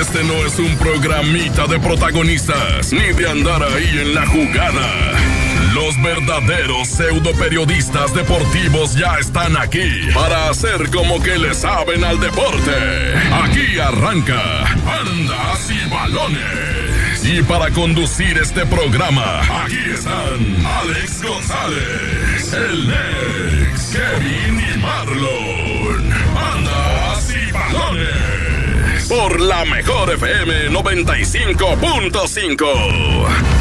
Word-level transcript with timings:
Este 0.00 0.22
no 0.22 0.34
es 0.46 0.56
un 0.60 0.76
programita 0.76 1.66
de 1.66 1.80
protagonistas, 1.80 2.92
ni 2.92 3.12
de 3.14 3.28
andar 3.28 3.60
ahí 3.64 3.98
en 4.00 4.14
la 4.14 4.24
jugada. 4.28 5.12
Los 5.74 6.00
verdaderos 6.00 6.86
pseudo 6.86 7.32
periodistas 7.32 8.14
deportivos 8.14 8.94
ya 8.94 9.18
están 9.18 9.56
aquí 9.56 10.08
para 10.14 10.50
hacer 10.50 10.88
como 10.90 11.20
que 11.20 11.36
le 11.36 11.52
saben 11.52 12.04
al 12.04 12.20
deporte. 12.20 12.70
Aquí 13.42 13.78
arranca 13.80 14.66
Andas 14.66 15.68
y 15.68 15.90
Balones. 15.90 17.24
Y 17.24 17.42
para 17.42 17.68
conducir 17.70 18.38
este 18.38 18.64
programa, 18.66 19.40
aquí 19.64 19.80
están 19.92 20.66
Alex 20.80 21.22
González, 21.24 22.52
el 22.52 22.86
Nex, 22.86 23.96
Kevin 23.96 24.60
y 24.60 24.78
Marlon. 24.78 25.57
Por 29.08 29.40
la 29.40 29.64
mejor 29.64 30.10
FM 30.10 30.70
95.5. 30.70 33.57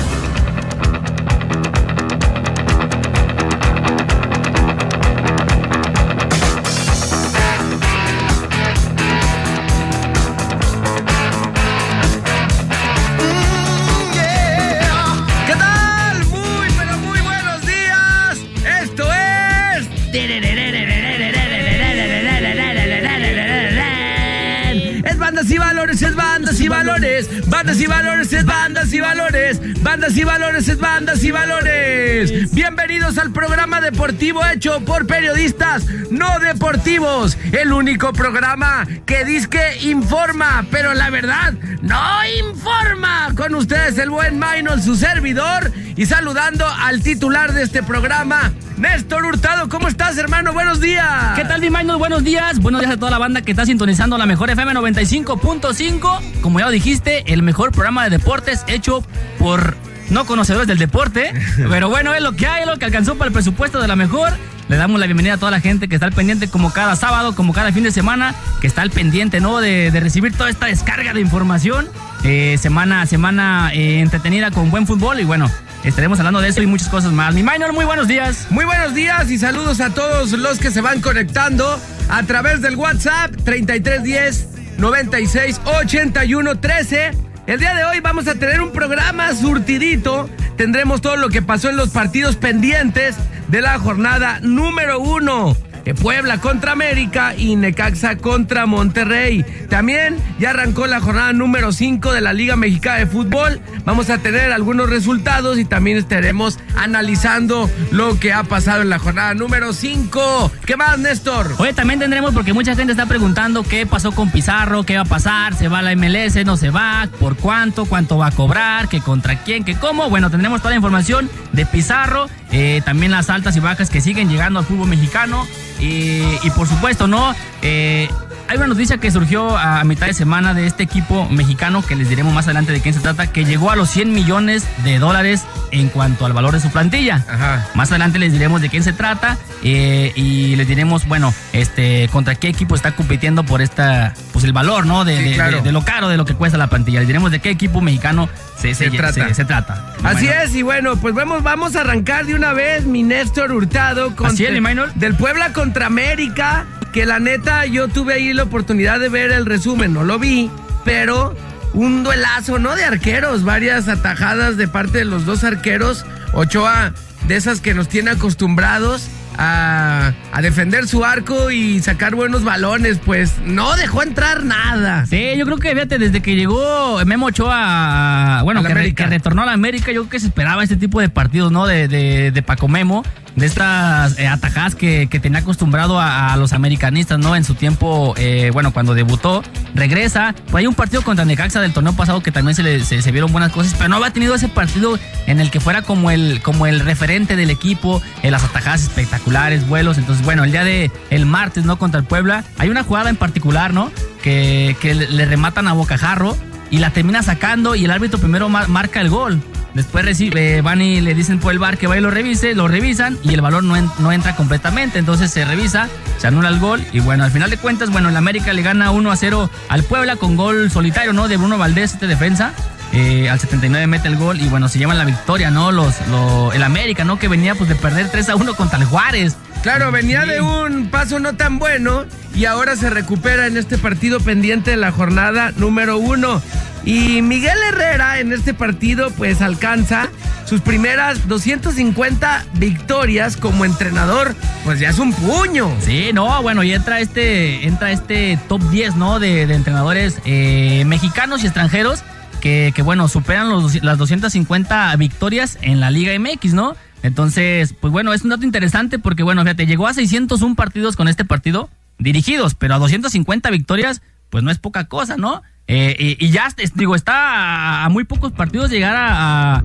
Es 25.17 25.21
bandas 25.21 25.49
y 25.49 25.57
valores, 25.57 26.02
es 26.03 26.16
bandas 26.16 26.59
y 26.59 26.67
valores. 26.67 27.49
Bandas 27.49 27.80
y 27.81 27.88
valores, 27.88 28.32
es 28.34 28.46
bandas 28.46 28.93
y 28.93 28.99
valores. 28.99 29.82
Bandas 29.82 30.15
y 30.15 30.23
valores, 30.23 30.68
es 30.68 30.77
bandas 30.77 31.23
y 31.23 31.32
valores. 31.32 32.54
Bienvenidos 32.54 33.18
al 33.18 33.32
programa 33.32 33.82
deportivo 33.82 34.45
hecho 34.45 34.79
por 34.82 35.07
periodistas 35.07 35.88
no 36.12 36.40
deportivos. 36.40 37.35
El 37.51 37.73
único 37.73 38.13
programa 38.13 38.85
que 39.07 39.26
dice 39.26 39.49
que 39.49 39.90
informa, 39.90 40.68
pero 40.70 40.93
la 40.93 41.10
verdad 41.10 41.54
no 41.82 42.26
informa. 42.40 43.34
Con 43.35 43.55
ustedes 43.55 43.98
el 43.98 44.12
buen 44.12 44.38
Maynol, 44.38 44.84
su 44.84 44.95
servidor. 44.95 45.71
Y 45.98 46.05
saludando 46.05 46.63
al 46.67 47.01
titular 47.01 47.53
de 47.53 47.63
este 47.63 47.81
programa, 47.81 48.53
Néstor 48.77 49.26
Hurtado. 49.26 49.67
¿Cómo 49.67 49.87
estás, 49.87 50.15
hermano? 50.20 50.54
Buenos 50.54 50.79
días. 50.79 51.34
¿Qué 51.35 51.43
tal, 51.43 51.59
mi 51.59 51.71
Magnus? 51.71 51.98
Buenos 51.98 52.23
días. 52.23 52.59
Buenos 52.59 52.81
días 52.81 52.93
a 52.93 52.98
toda 52.98 53.09
la 53.09 53.17
banda 53.17 53.41
que 53.41 53.49
está 53.49 53.65
sintonizando 53.65 54.15
la 54.20 54.27
mejor 54.27 54.51
FM 54.51 54.73
95.5. 54.73 56.41
Como 56.41 56.59
ya 56.59 56.65
lo 56.65 56.71
dijiste, 56.71 57.34
el 57.34 57.41
mejor 57.41 57.71
programa 57.71 58.04
de 58.04 58.12
deportes 58.12 58.63
hecho 58.67 59.04
por 59.39 59.76
no 60.12 60.26
conocedores 60.26 60.67
del 60.67 60.77
deporte. 60.77 61.34
Pero 61.57 61.89
bueno, 61.89 62.13
es 62.13 62.21
lo 62.21 62.34
que 62.34 62.45
hay, 62.45 62.61
es 62.61 62.67
lo 62.67 62.77
que 62.77 62.85
alcanzó 62.85 63.15
para 63.15 63.29
el 63.29 63.34
presupuesto 63.34 63.82
de 63.82 63.87
la 63.87 63.95
mejor. 63.95 64.34
Le 64.69 64.78
damos 64.78 65.00
la 65.00 65.07
bienvenida 65.07 65.34
a 65.34 65.38
toda 65.38 65.50
la 65.50 65.61
gente 65.61 65.88
que 65.88 65.95
está 65.95 66.06
al 66.06 66.13
pendiente 66.13 66.47
como 66.47 66.72
cada 66.72 66.95
sábado, 66.95 67.34
como 67.34 67.53
cada 67.53 67.72
fin 67.72 67.81
de 67.81 67.91
semana, 67.91 68.35
que 68.61 68.67
está 68.67 68.84
al 68.84 68.91
pendiente, 68.91 69.39
¿no? 69.39 69.61
De, 69.61 69.89
de 69.89 70.00
recibir 70.00 70.31
toda 70.38 70.51
esta 70.51 70.67
descarga 70.67 71.13
de 71.13 71.22
información. 71.22 71.88
Eh, 72.23 72.57
semana 72.59 73.01
a 73.01 73.06
semana 73.07 73.72
eh, 73.73 74.01
entretenida 74.01 74.51
con 74.51 74.69
buen 74.69 74.85
fútbol 74.85 75.19
y 75.19 75.23
bueno, 75.23 75.50
estaremos 75.88 76.19
hablando 76.19 76.41
de 76.41 76.50
eso 76.50 76.62
y 76.62 76.68
muchas 76.68 76.90
cosas 76.90 77.12
más. 77.12 77.34
Mi 77.34 77.44
Minor, 77.44 77.74
muy 77.74 77.85
buenos 77.85 78.07
días. 78.07 78.47
Muy 78.50 78.66
buenos 78.66 78.94
días 78.94 79.31
y 79.31 79.38
saludos 79.38 79.80
a 79.80 79.94
todos 79.94 80.31
los 80.34 80.59
que 80.59 80.69
se 80.69 80.81
van 80.81 81.02
conectando 81.02 81.79
a 82.09 82.24
través 82.24 82.62
del 82.62 82.75
WhatsApp 82.75 83.31
3310 83.44 84.47
96 84.78 85.62
81 85.63 86.59
13. 86.59 87.12
El 87.47 87.59
día 87.59 87.74
de 87.74 87.85
hoy 87.85 88.00
vamos 88.02 88.28
a 88.28 88.35
tener 88.35 88.62
un 88.62 88.72
programa 88.72 89.34
surtidito. 89.34 90.29
Tendremos 90.57 91.02
todo 91.02 91.16
lo 91.16 91.29
que 91.29 91.41
pasó 91.41 91.69
en 91.69 91.78
los 91.78 91.90
partidos 91.90 92.35
pendientes 92.35 93.16
de 93.47 93.61
la 93.61 93.79
jornada 93.79 94.40
número 94.41 95.00
uno. 95.00 95.56
Puebla 95.93 96.39
contra 96.39 96.71
América 96.73 97.35
y 97.35 97.55
Necaxa 97.55 98.17
contra 98.17 98.65
Monterrey. 98.65 99.45
También 99.69 100.17
ya 100.39 100.51
arrancó 100.51 100.87
la 100.87 100.99
jornada 100.99 101.33
número 101.33 101.71
5 101.71 102.13
de 102.13 102.21
la 102.21 102.33
Liga 102.33 102.55
Mexicana 102.55 102.99
de 102.99 103.07
Fútbol. 103.07 103.61
Vamos 103.85 104.09
a 104.09 104.17
tener 104.17 104.51
algunos 104.51 104.89
resultados 104.89 105.57
y 105.57 105.65
también 105.65 105.97
estaremos 105.97 106.59
analizando 106.75 107.69
lo 107.91 108.19
que 108.19 108.33
ha 108.33 108.43
pasado 108.43 108.81
en 108.81 108.89
la 108.89 108.99
jornada 108.99 109.33
número 109.33 109.73
5. 109.73 110.51
¿Qué 110.65 110.77
más, 110.77 110.99
Néstor? 110.99 111.55
Oye, 111.57 111.73
también 111.73 111.99
tendremos, 111.99 112.33
porque 112.33 112.53
mucha 112.53 112.75
gente 112.75 112.93
está 112.93 113.05
preguntando 113.05 113.63
qué 113.63 113.85
pasó 113.85 114.11
con 114.11 114.31
Pizarro, 114.31 114.83
qué 114.83 114.95
va 114.95 115.03
a 115.03 115.05
pasar, 115.05 115.55
se 115.55 115.67
va 115.67 115.79
a 115.79 115.81
la 115.81 115.95
MLS, 115.95 116.45
no 116.45 116.57
se 116.57 116.69
va, 116.69 117.07
por 117.19 117.37
cuánto, 117.37 117.85
cuánto 117.85 118.17
va 118.17 118.27
a 118.27 118.31
cobrar, 118.31 118.89
qué 118.89 119.01
contra 119.01 119.43
quién, 119.43 119.63
qué 119.63 119.75
cómo. 119.75 120.09
Bueno, 120.09 120.29
tendremos 120.29 120.59
toda 120.61 120.71
la 120.71 120.77
información 120.77 121.29
de 121.53 121.65
Pizarro, 121.65 122.27
eh, 122.52 122.81
también 122.85 123.12
las 123.12 123.30
altas 123.30 123.56
y 123.58 123.59
bajas 123.59 123.90
que 123.90 124.02
siguen 124.02 124.30
llegando 124.30 124.59
al 124.59 124.66
fútbol 124.66 124.88
mexicano. 124.88 125.47
Y, 125.80 126.22
y 126.44 126.50
por 126.56 126.68
supuesto, 126.68 127.08
¿no? 127.08 127.35
Eh, 127.62 128.09
hay 128.47 128.58
una 128.58 128.68
noticia 128.68 128.97
que 128.97 129.12
surgió 129.12 129.58
a 129.58 129.84
mitad 129.84 130.08
de 130.08 130.13
semana 130.13 130.53
de 130.53 130.68
este 130.68 130.84
equipo 130.84 131.28
mexicano, 131.30 131.81
que 131.85 131.96
les 131.96 132.09
diremos 132.09 132.34
más 132.34 132.46
adelante 132.46 132.72
de 132.72 132.81
quién 132.81 132.94
se 132.94 133.00
trata, 133.02 133.28
que 133.28 133.46
llegó 133.46 133.72
a 133.72 133.75
los 133.75 133.90
100 133.90 134.13
millones 134.13 134.66
de 134.84 135.00
dólares 135.00 135.44
en 135.72 135.90
cuanto 135.90 136.25
al 136.25 136.34
valor 136.34 136.53
de 136.53 136.59
su 136.62 136.69
plantilla. 136.69 137.24
Ajá. 137.30 137.68
Más 137.75 137.90
adelante 137.91 138.19
les 138.19 138.31
diremos 138.31 138.62
de 138.62 138.69
quién 138.69 138.84
se 138.84 138.94
trata 138.94 139.38
eh, 139.63 140.13
y 140.16 140.56
les 140.56 140.68
diremos, 140.68 141.08
bueno, 141.08 141.34
este, 141.53 142.08
contra 142.12 142.35
qué 142.35 142.47
equipo 142.47 142.75
está 142.75 142.91
compitiendo 142.96 143.44
por 143.44 143.62
esta, 143.62 144.13
pues 144.31 144.46
el 144.46 144.53
valor, 144.53 144.85
¿no? 144.85 145.03
De, 145.03 145.18
Sí, 145.18 145.24
de- 145.29 145.35
claro. 145.35 145.58
de- 145.58 145.64
de 145.64 145.72
lo 145.72 145.84
caro 145.84 146.08
de 146.08 146.18
lo 146.18 146.25
que 146.25 146.34
cuesta 146.35 146.58
la 146.58 146.68
plantilla. 146.68 147.00
Les 147.00 147.08
diremos 147.08 147.31
de 147.31 147.40
qué 147.40 147.50
equipo 147.50 147.81
mexicano 147.81 148.29
se, 148.58 148.74
se, 148.75 148.90
Se 148.90 148.97
trata. 148.97 149.34
se- 149.34 149.46
trata. 149.46 149.94
Así 150.03 150.28
es, 150.28 150.56
y 150.56 150.62
bueno, 150.62 150.96
pues 150.96 151.14
vamos, 151.14 151.44
vamos 151.44 151.75
a 151.75 151.81
arrancar 151.81 152.25
de 152.25 152.35
una 152.35 152.53
vez 152.53 152.85
mi 152.85 153.03
Néstor 153.03 153.52
Hurtado 153.52 154.08
contra- 154.16 154.28
Así 154.34 154.46
es, 154.46 154.52
mi 154.53 154.62
Minor. 154.62 154.94
del 154.94 155.16
Puebla 155.16 155.52
contra 155.53 155.85
América, 155.88 156.66
que 156.93 157.05
la 157.05 157.19
neta 157.19 157.65
yo 157.65 157.87
tuve 157.87 158.13
ahí 158.15 158.33
la 158.33 158.43
oportunidad 158.43 158.99
de 158.99 159.09
ver 159.09 159.31
el 159.31 159.45
resumen, 159.45 159.93
no 159.93 160.03
lo 160.03 160.19
vi, 160.19 160.49
pero 160.85 161.35
un 161.73 162.03
duelazo, 162.03 162.59
¿no? 162.59 162.75
De 162.75 162.83
arqueros, 162.83 163.43
varias 163.43 163.87
atajadas 163.87 164.57
de 164.57 164.67
parte 164.67 164.99
de 164.99 165.05
los 165.05 165.25
dos 165.25 165.43
arqueros, 165.43 166.05
Ochoa, 166.33 166.93
de 167.27 167.35
esas 167.35 167.59
que 167.61 167.73
nos 167.73 167.87
tiene 167.87 168.11
acostumbrados. 168.11 169.09
A, 169.39 170.13
a 170.33 170.41
defender 170.41 170.87
su 170.87 171.05
arco 171.05 171.51
y 171.51 171.79
sacar 171.79 172.15
buenos 172.15 172.43
balones, 172.43 172.97
pues 173.05 173.33
no 173.45 173.75
dejó 173.75 174.01
entrar 174.01 174.43
nada. 174.43 175.05
Sí, 175.05 175.33
yo 175.37 175.45
creo 175.45 175.57
que 175.59 175.73
fíjate, 175.73 175.99
desde 175.99 176.23
que 176.23 176.35
llegó 176.35 176.99
Memo 177.05 177.27
Ochoa, 177.27 178.41
bueno, 178.43 178.61
A 178.61 178.63
re- 178.63 178.95
que 178.95 179.05
retornó 179.05 179.43
a 179.43 179.45
la 179.45 179.51
América, 179.53 179.91
yo 179.91 180.01
creo 180.01 180.09
que 180.09 180.19
se 180.21 180.25
esperaba 180.25 180.63
este 180.63 180.75
tipo 180.75 180.99
de 181.01 181.09
partidos, 181.09 181.51
¿no? 181.51 181.67
De, 181.67 181.87
de, 181.87 182.31
de 182.31 182.41
Paco 182.41 182.67
Memo, 182.67 183.03
de 183.37 183.45
estas 183.45 184.17
eh, 184.17 184.27
atajadas 184.27 184.73
que, 184.75 185.07
que 185.07 185.19
tenía 185.19 185.39
acostumbrado 185.39 185.99
a, 186.01 186.35
los 186.37 186.53
americanistas, 186.53 187.19
¿no? 187.19 187.35
En 187.35 187.43
su 187.43 187.53
tiempo, 187.53 188.15
eh, 188.17 188.49
bueno, 188.51 188.73
cuando 188.73 188.95
debutó, 188.95 189.43
regresa. 189.75 190.33
Pues 190.49 190.55
hay 190.61 190.67
un 190.67 190.73
partido 190.73 191.03
contra 191.03 191.23
Necaxa 191.23 191.61
del 191.61 191.71
torneo 191.71 191.93
pasado 191.93 192.21
que 192.21 192.31
también 192.31 192.55
se 192.55 192.63
le 192.63 192.83
se, 192.83 193.11
vieron 193.11 193.31
buenas 193.31 193.51
cosas, 193.51 193.75
pero 193.77 193.89
no 193.89 193.97
había 193.97 194.11
tenido 194.11 194.33
ese 194.33 194.47
partido 194.49 194.97
en 195.27 195.39
el 195.39 195.51
que 195.51 195.59
fuera 195.59 195.83
como 195.83 196.09
el, 196.09 196.41
como 196.41 196.65
el 196.65 196.79
referente 196.79 197.35
del 197.35 197.51
equipo, 197.51 198.01
en 198.23 198.31
las 198.31 198.43
atajadas 198.43 198.81
espectaculares, 198.81 199.67
vuelos. 199.67 199.99
Entonces, 199.99 200.25
bueno, 200.25 200.43
el 200.43 200.51
día 200.51 200.63
de 200.63 200.91
el 201.11 201.27
martes, 201.27 201.63
¿no? 201.63 201.77
Contra 201.77 201.99
el 201.99 202.05
Puebla, 202.07 202.43
hay 202.57 202.69
una 202.69 202.83
jugada 202.83 203.11
en 203.11 203.17
particular, 203.17 203.71
¿no? 203.71 203.91
Que, 204.23 204.75
que 204.81 204.95
le, 204.95 205.25
rematan 205.25 205.67
a 205.67 205.73
bocajarro 205.73 206.35
y 206.71 206.79
la 206.79 206.89
termina 206.89 207.21
sacando 207.21 207.75
y 207.75 207.85
el 207.85 207.91
árbitro 207.91 208.19
primero 208.19 208.49
ma- 208.49 208.67
marca 208.67 208.99
el 208.99 209.09
gol. 209.09 209.39
Después 209.77 210.03
recibe, 210.03 210.61
van 210.61 210.81
y 210.81 210.99
le 211.01 211.13
dicen 211.13 211.39
por 211.39 211.53
el 211.53 211.59
bar 211.59 211.77
que 211.77 211.85
vaya 211.88 211.99
y 211.99 212.03
lo 212.03 212.09
revise, 212.11 212.55
lo 212.55 212.67
revisan 212.67 213.17
y 213.23 213.33
el 213.35 213.41
balón 213.41 213.67
no, 213.67 213.77
en- 213.77 213.89
no 213.99 214.11
entra 214.11 214.35
completamente. 214.35 214.97
Entonces 214.99 215.29
se 215.31 215.45
revisa, 215.45 215.88
se 216.17 216.27
anula 216.27 216.49
el 216.49 216.59
gol 216.59 216.83
y 216.91 216.99
bueno, 216.99 217.23
al 217.23 217.31
final 217.31 217.49
de 217.51 217.57
cuentas, 217.57 217.91
bueno, 217.91 218.09
el 218.09 218.17
América 218.17 218.51
le 218.53 218.63
gana 218.63 218.89
1 218.91 219.11
a 219.11 219.16
0 219.16 219.49
al 219.69 219.83
Puebla 219.83 220.16
con 220.16 220.35
gol 220.35 220.72
solitario, 220.72 221.13
¿no? 221.13 221.28
De 221.28 221.37
Bruno 221.37 221.57
Valdés, 221.59 221.93
este 221.93 222.07
defensa. 222.07 222.53
Eh, 222.93 223.29
al 223.29 223.40
79 223.40 223.85
mete 223.85 224.07
el 224.07 224.16
gol 224.16 224.40
y 224.41 224.47
bueno, 224.47 224.67
se 224.69 224.79
llevan 224.79 224.97
la 224.97 225.05
victoria, 225.05 225.52
¿no? 225.52 225.72
Los, 225.72 225.93
lo- 226.09 226.52
el 226.53 226.63
América, 226.63 227.03
¿no? 227.03 227.19
Que 227.19 227.28
venía 227.28 227.53
pues 227.53 227.69
de 227.69 227.75
perder 227.75 228.09
3 228.09 228.29
a 228.29 228.35
1 228.35 228.55
contra 228.55 228.79
el 228.79 228.85
Juárez. 228.85 229.35
Claro, 229.61 229.91
venía 229.91 230.23
Sí. 230.23 230.29
de 230.29 230.41
un 230.41 230.87
paso 230.90 231.19
no 231.19 231.34
tan 231.35 231.59
bueno 231.59 232.05
y 232.37 232.45
ahora 232.45 232.75
se 232.75 232.91
recupera 232.91 233.47
en 233.47 233.57
este 233.57 233.79
partido 233.79 234.19
pendiente 234.19 234.72
de 234.72 234.78
la 234.78 234.91
jornada 234.91 235.51
número 235.57 235.97
uno. 235.97 236.39
Y 236.85 237.23
Miguel 237.23 237.57
Herrera 237.67 238.19
en 238.19 238.31
este 238.31 238.53
partido 238.53 239.09
pues 239.09 239.41
alcanza 239.41 240.09
sus 240.45 240.61
primeras 240.61 241.28
250 241.28 242.45
victorias 242.53 243.37
como 243.37 243.66
entrenador, 243.66 244.35
pues 244.63 244.79
ya 244.79 244.89
es 244.89 244.99
un 244.99 245.13
puño. 245.13 245.69
Sí, 245.81 246.11
no, 246.13 246.41
bueno, 246.43 246.61
y 246.61 246.73
entra 246.73 246.99
este, 246.99 247.66
entra 247.66 247.91
este 247.91 248.40
top 248.47 248.61
10, 248.69 248.95
¿no? 248.95 249.19
De, 249.19 249.41
entrenadores 249.41 250.19
eh, 250.23 250.83
mexicanos 250.85 251.43
y 251.43 251.47
extranjeros 251.47 252.03
que, 252.40 252.72
bueno, 252.83 253.09
superan 253.09 253.49
las 253.81 253.97
250 253.97 254.95
victorias 254.95 255.57
en 255.61 255.81
la 255.81 255.90
Liga 255.90 256.18
MX, 256.18 256.54
¿no? 256.54 256.78
Entonces, 257.04 257.74
pues 257.74 257.92
bueno, 257.92 258.13
es 258.13 258.22
un 258.22 258.30
dato 258.30 258.45
interesante 258.45 259.00
porque, 259.00 259.24
bueno, 259.24 259.42
fíjate, 259.42 259.66
llegó 259.66 259.88
a 259.88 259.94
601 259.94 260.56
partidos 260.56 260.95
con 260.95 261.10
este 261.10 261.25
partido 261.25 261.69
dirigidos, 262.00 262.56
pero 262.56 262.76
a 262.76 262.80
250 262.80 263.50
victorias, 263.50 264.02
pues 264.30 264.44
no 264.44 264.52
es 264.52 264.60
poca 264.60 264.86
cosa, 264.86 265.18
¿no? 265.18 265.44
Eh, 265.70 266.16
y, 266.20 266.30
ya, 266.30 266.48
digo, 266.76 266.96
está 266.96 267.84
a, 267.84 267.90
muy 267.90 268.06
pocos 268.06 268.32
partidos 268.32 268.72
llegar 268.72 268.96
a, 268.98 269.64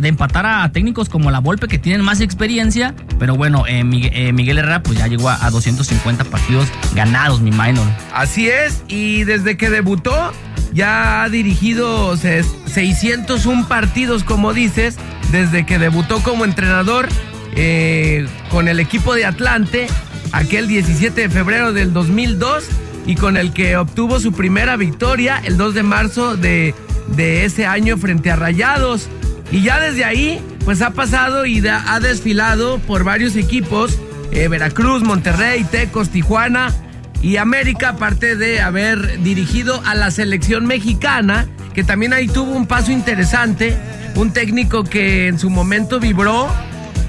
de 0.00 0.08
empatar 0.08 0.46
a 0.46 0.70
técnicos 0.70 1.08
como 1.08 1.30
la 1.32 1.40
Volpe 1.40 1.66
que 1.66 1.78
tienen 1.78 2.02
más 2.02 2.20
experiencia, 2.20 2.94
pero 3.18 3.34
bueno, 3.34 3.64
eh, 3.66 3.80
eh, 3.80 4.32
Miguel, 4.32 4.58
Herrera 4.58 4.82
pues 4.82 4.98
ya 4.98 5.08
llegó 5.08 5.28
a, 5.28 5.50
250 5.50 6.24
partidos 6.24 6.68
ganados, 6.94 7.40
mi 7.40 7.50
minor. 7.50 7.86
Así 8.14 8.48
es, 8.48 8.84
y 8.86 9.24
desde 9.24 9.56
que 9.56 9.70
debutó 9.70 10.32
ya 10.72 11.24
ha 11.24 11.28
dirigido 11.28 12.16
601 12.16 13.66
partidos, 13.66 14.22
como 14.22 14.52
dices, 14.52 14.98
desde 15.32 15.66
que 15.66 15.80
debutó 15.80 16.22
como 16.22 16.44
entrenador 16.44 17.08
con 18.50 18.68
el 18.68 18.78
equipo 18.78 19.14
de 19.14 19.24
Atlante, 19.24 19.88
aquel 20.32 20.68
17 20.68 21.22
de 21.22 21.28
febrero 21.28 21.72
del 21.72 21.92
2002 21.92 22.64
y 23.06 23.16
con 23.16 23.36
el 23.36 23.52
que 23.52 23.76
obtuvo 23.76 24.20
su 24.20 24.32
primera 24.32 24.76
victoria 24.76 25.40
el 25.44 25.56
2 25.56 25.74
de 25.74 25.82
marzo 25.82 26.36
de, 26.36 26.74
ese 27.16 27.66
año 27.66 27.96
frente 27.96 28.30
a 28.30 28.36
Rayados. 28.36 29.08
Y 29.50 29.62
ya 29.62 29.80
desde 29.80 30.04
ahí, 30.04 30.40
pues 30.64 30.80
ha 30.80 30.90
pasado 30.90 31.44
y 31.44 31.66
ha 31.66 31.98
desfilado 32.00 32.78
por 32.78 33.02
varios 33.02 33.34
equipos, 33.36 33.98
eh, 34.30 34.46
Veracruz, 34.48 35.02
Monterrey, 35.02 35.64
Tecos, 35.64 36.10
Tijuana 36.10 36.72
y 37.20 37.36
América, 37.36 37.90
aparte 37.90 38.36
de 38.36 38.60
haber 38.60 39.20
dirigido 39.22 39.82
a 39.84 39.94
la 39.94 40.10
selección 40.10 40.66
mexicana, 40.66 41.48
que 41.74 41.82
también 41.82 42.12
ahí 42.12 42.28
tuvo 42.28 42.52
un 42.52 42.66
paso 42.66 42.92
interesante, 42.92 43.76
un 44.14 44.32
técnico 44.32 44.84
que 44.84 45.26
en 45.26 45.38
su 45.38 45.50
momento 45.50 45.98
vibró 45.98 46.48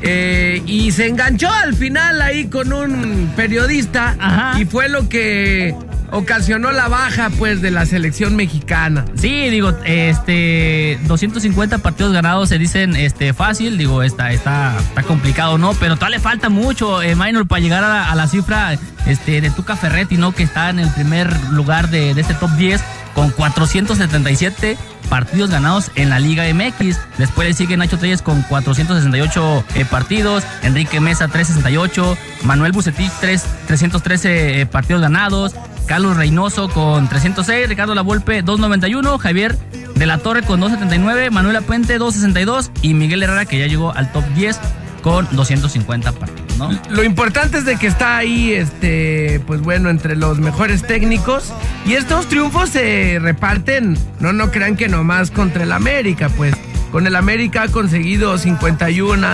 eh, 0.02 0.62
y 0.66 0.92
se 0.92 1.08
enganchó 1.08 1.50
al 1.52 1.76
final 1.76 2.22
ahí 2.22 2.46
con 2.46 2.74
un 2.74 3.32
periodista 3.36 4.56
y 4.60 4.66
fue 4.66 4.90
lo 4.90 5.08
que 5.10 5.76
ocasionó 6.12 6.72
la 6.72 6.88
baja 6.88 7.30
pues 7.38 7.62
de 7.62 7.72
la 7.72 7.86
selección 7.86 8.36
mexicana. 8.36 9.06
Sí, 9.16 9.50
digo, 9.50 9.74
este 9.86 11.00
250 11.04 11.78
partidos 11.80 12.14
ganados 12.14 12.50
se 12.50 12.58
dicen 12.58 12.96
este 12.96 13.34
fácil, 13.34 13.78
digo, 13.78 14.04
está 14.04 14.32
está 14.32 14.76
está 14.78 15.04
complicado, 15.04 15.58
¿no? 15.58 15.74
Pero 15.76 15.96
todavía 15.96 16.18
le 16.18 16.24
falta 16.24 16.50
mucho, 16.50 17.02
eh, 17.02 17.16
Minor, 17.16 17.48
para 17.48 17.62
llegar 17.62 17.84
a 17.84 18.14
la, 18.16 18.28
cifra 18.28 18.78
este 19.06 19.42
de 19.42 19.50
Tuca 19.52 19.76
Ferretti, 19.76 20.18
¿no? 20.18 20.34
Que 20.34 20.44
está 20.44 20.70
en 20.70 20.80
el 20.80 20.90
primer 20.90 21.32
lugar 21.52 21.90
de, 21.90 22.14
de 22.14 22.22
este 22.22 22.34
top 22.34 22.52
10 22.58 22.82
con 23.14 23.32
477 23.32 24.78
partidos 25.12 25.50
ganados 25.50 25.92
en 25.96 26.10
la 26.10 26.20
Liga 26.20 26.46
MX. 26.54 26.98
Después 27.18 27.46
le 27.46 27.54
sigue 27.54 27.76
Nacho 27.76 28.00
Telles 28.00 28.22
con 28.22 28.44
468 28.44 29.66
eh, 29.76 29.84
partidos, 29.84 30.46
Enrique 30.64 31.02
Mesa 31.02 31.28
368, 31.28 32.18
Manuel 32.44 32.72
Bucetich 32.72 33.12
3, 33.20 33.46
313 33.68 34.62
eh, 34.62 34.66
partidos 34.66 35.02
ganados, 35.02 35.54
Carlos 35.86 36.16
Reynoso 36.16 36.70
con 36.70 37.10
306, 37.10 37.68
Ricardo 37.68 37.94
Lavolpe 37.94 38.42
291, 38.42 39.18
Javier 39.18 39.58
de 39.96 40.06
la 40.06 40.18
Torre 40.18 40.44
con 40.44 40.62
279, 40.62 41.30
Manuel 41.30 41.58
Apuente 41.58 41.98
262 41.98 42.72
y 42.82 42.94
Miguel 42.94 43.22
Herrera 43.22 43.44
que 43.44 43.60
ya 43.60 43.68
llegó 43.68 43.92
al 43.94 44.10
top 44.14 44.24
10 44.36 44.58
con 45.02 45.28
250 45.34 46.14
partidos, 46.14 46.51
Lo 46.90 47.04
importante 47.04 47.58
es 47.58 47.66
de 47.66 47.78
que 47.78 47.88
está 47.88 48.18
ahí, 48.18 48.54
este, 48.54 49.42
pues 49.48 49.62
bueno, 49.62 49.90
entre 49.90 50.16
los 50.16 50.40
mejores 50.40 50.84
técnicos. 50.84 51.54
Y 51.86 51.94
estos 51.94 52.28
triunfos 52.28 52.70
se 52.70 53.20
reparten, 53.22 53.98
no, 54.20 54.34
no 54.34 54.52
crean 54.52 54.76
que 54.76 54.88
nomás 54.88 55.32
contra 55.32 55.64
el 55.64 55.72
América, 55.72 56.30
pues. 56.30 56.56
Con 56.92 57.08
el 57.08 57.16
América 57.16 57.64
ha 57.64 57.68
conseguido 57.70 58.38
51 58.38 59.28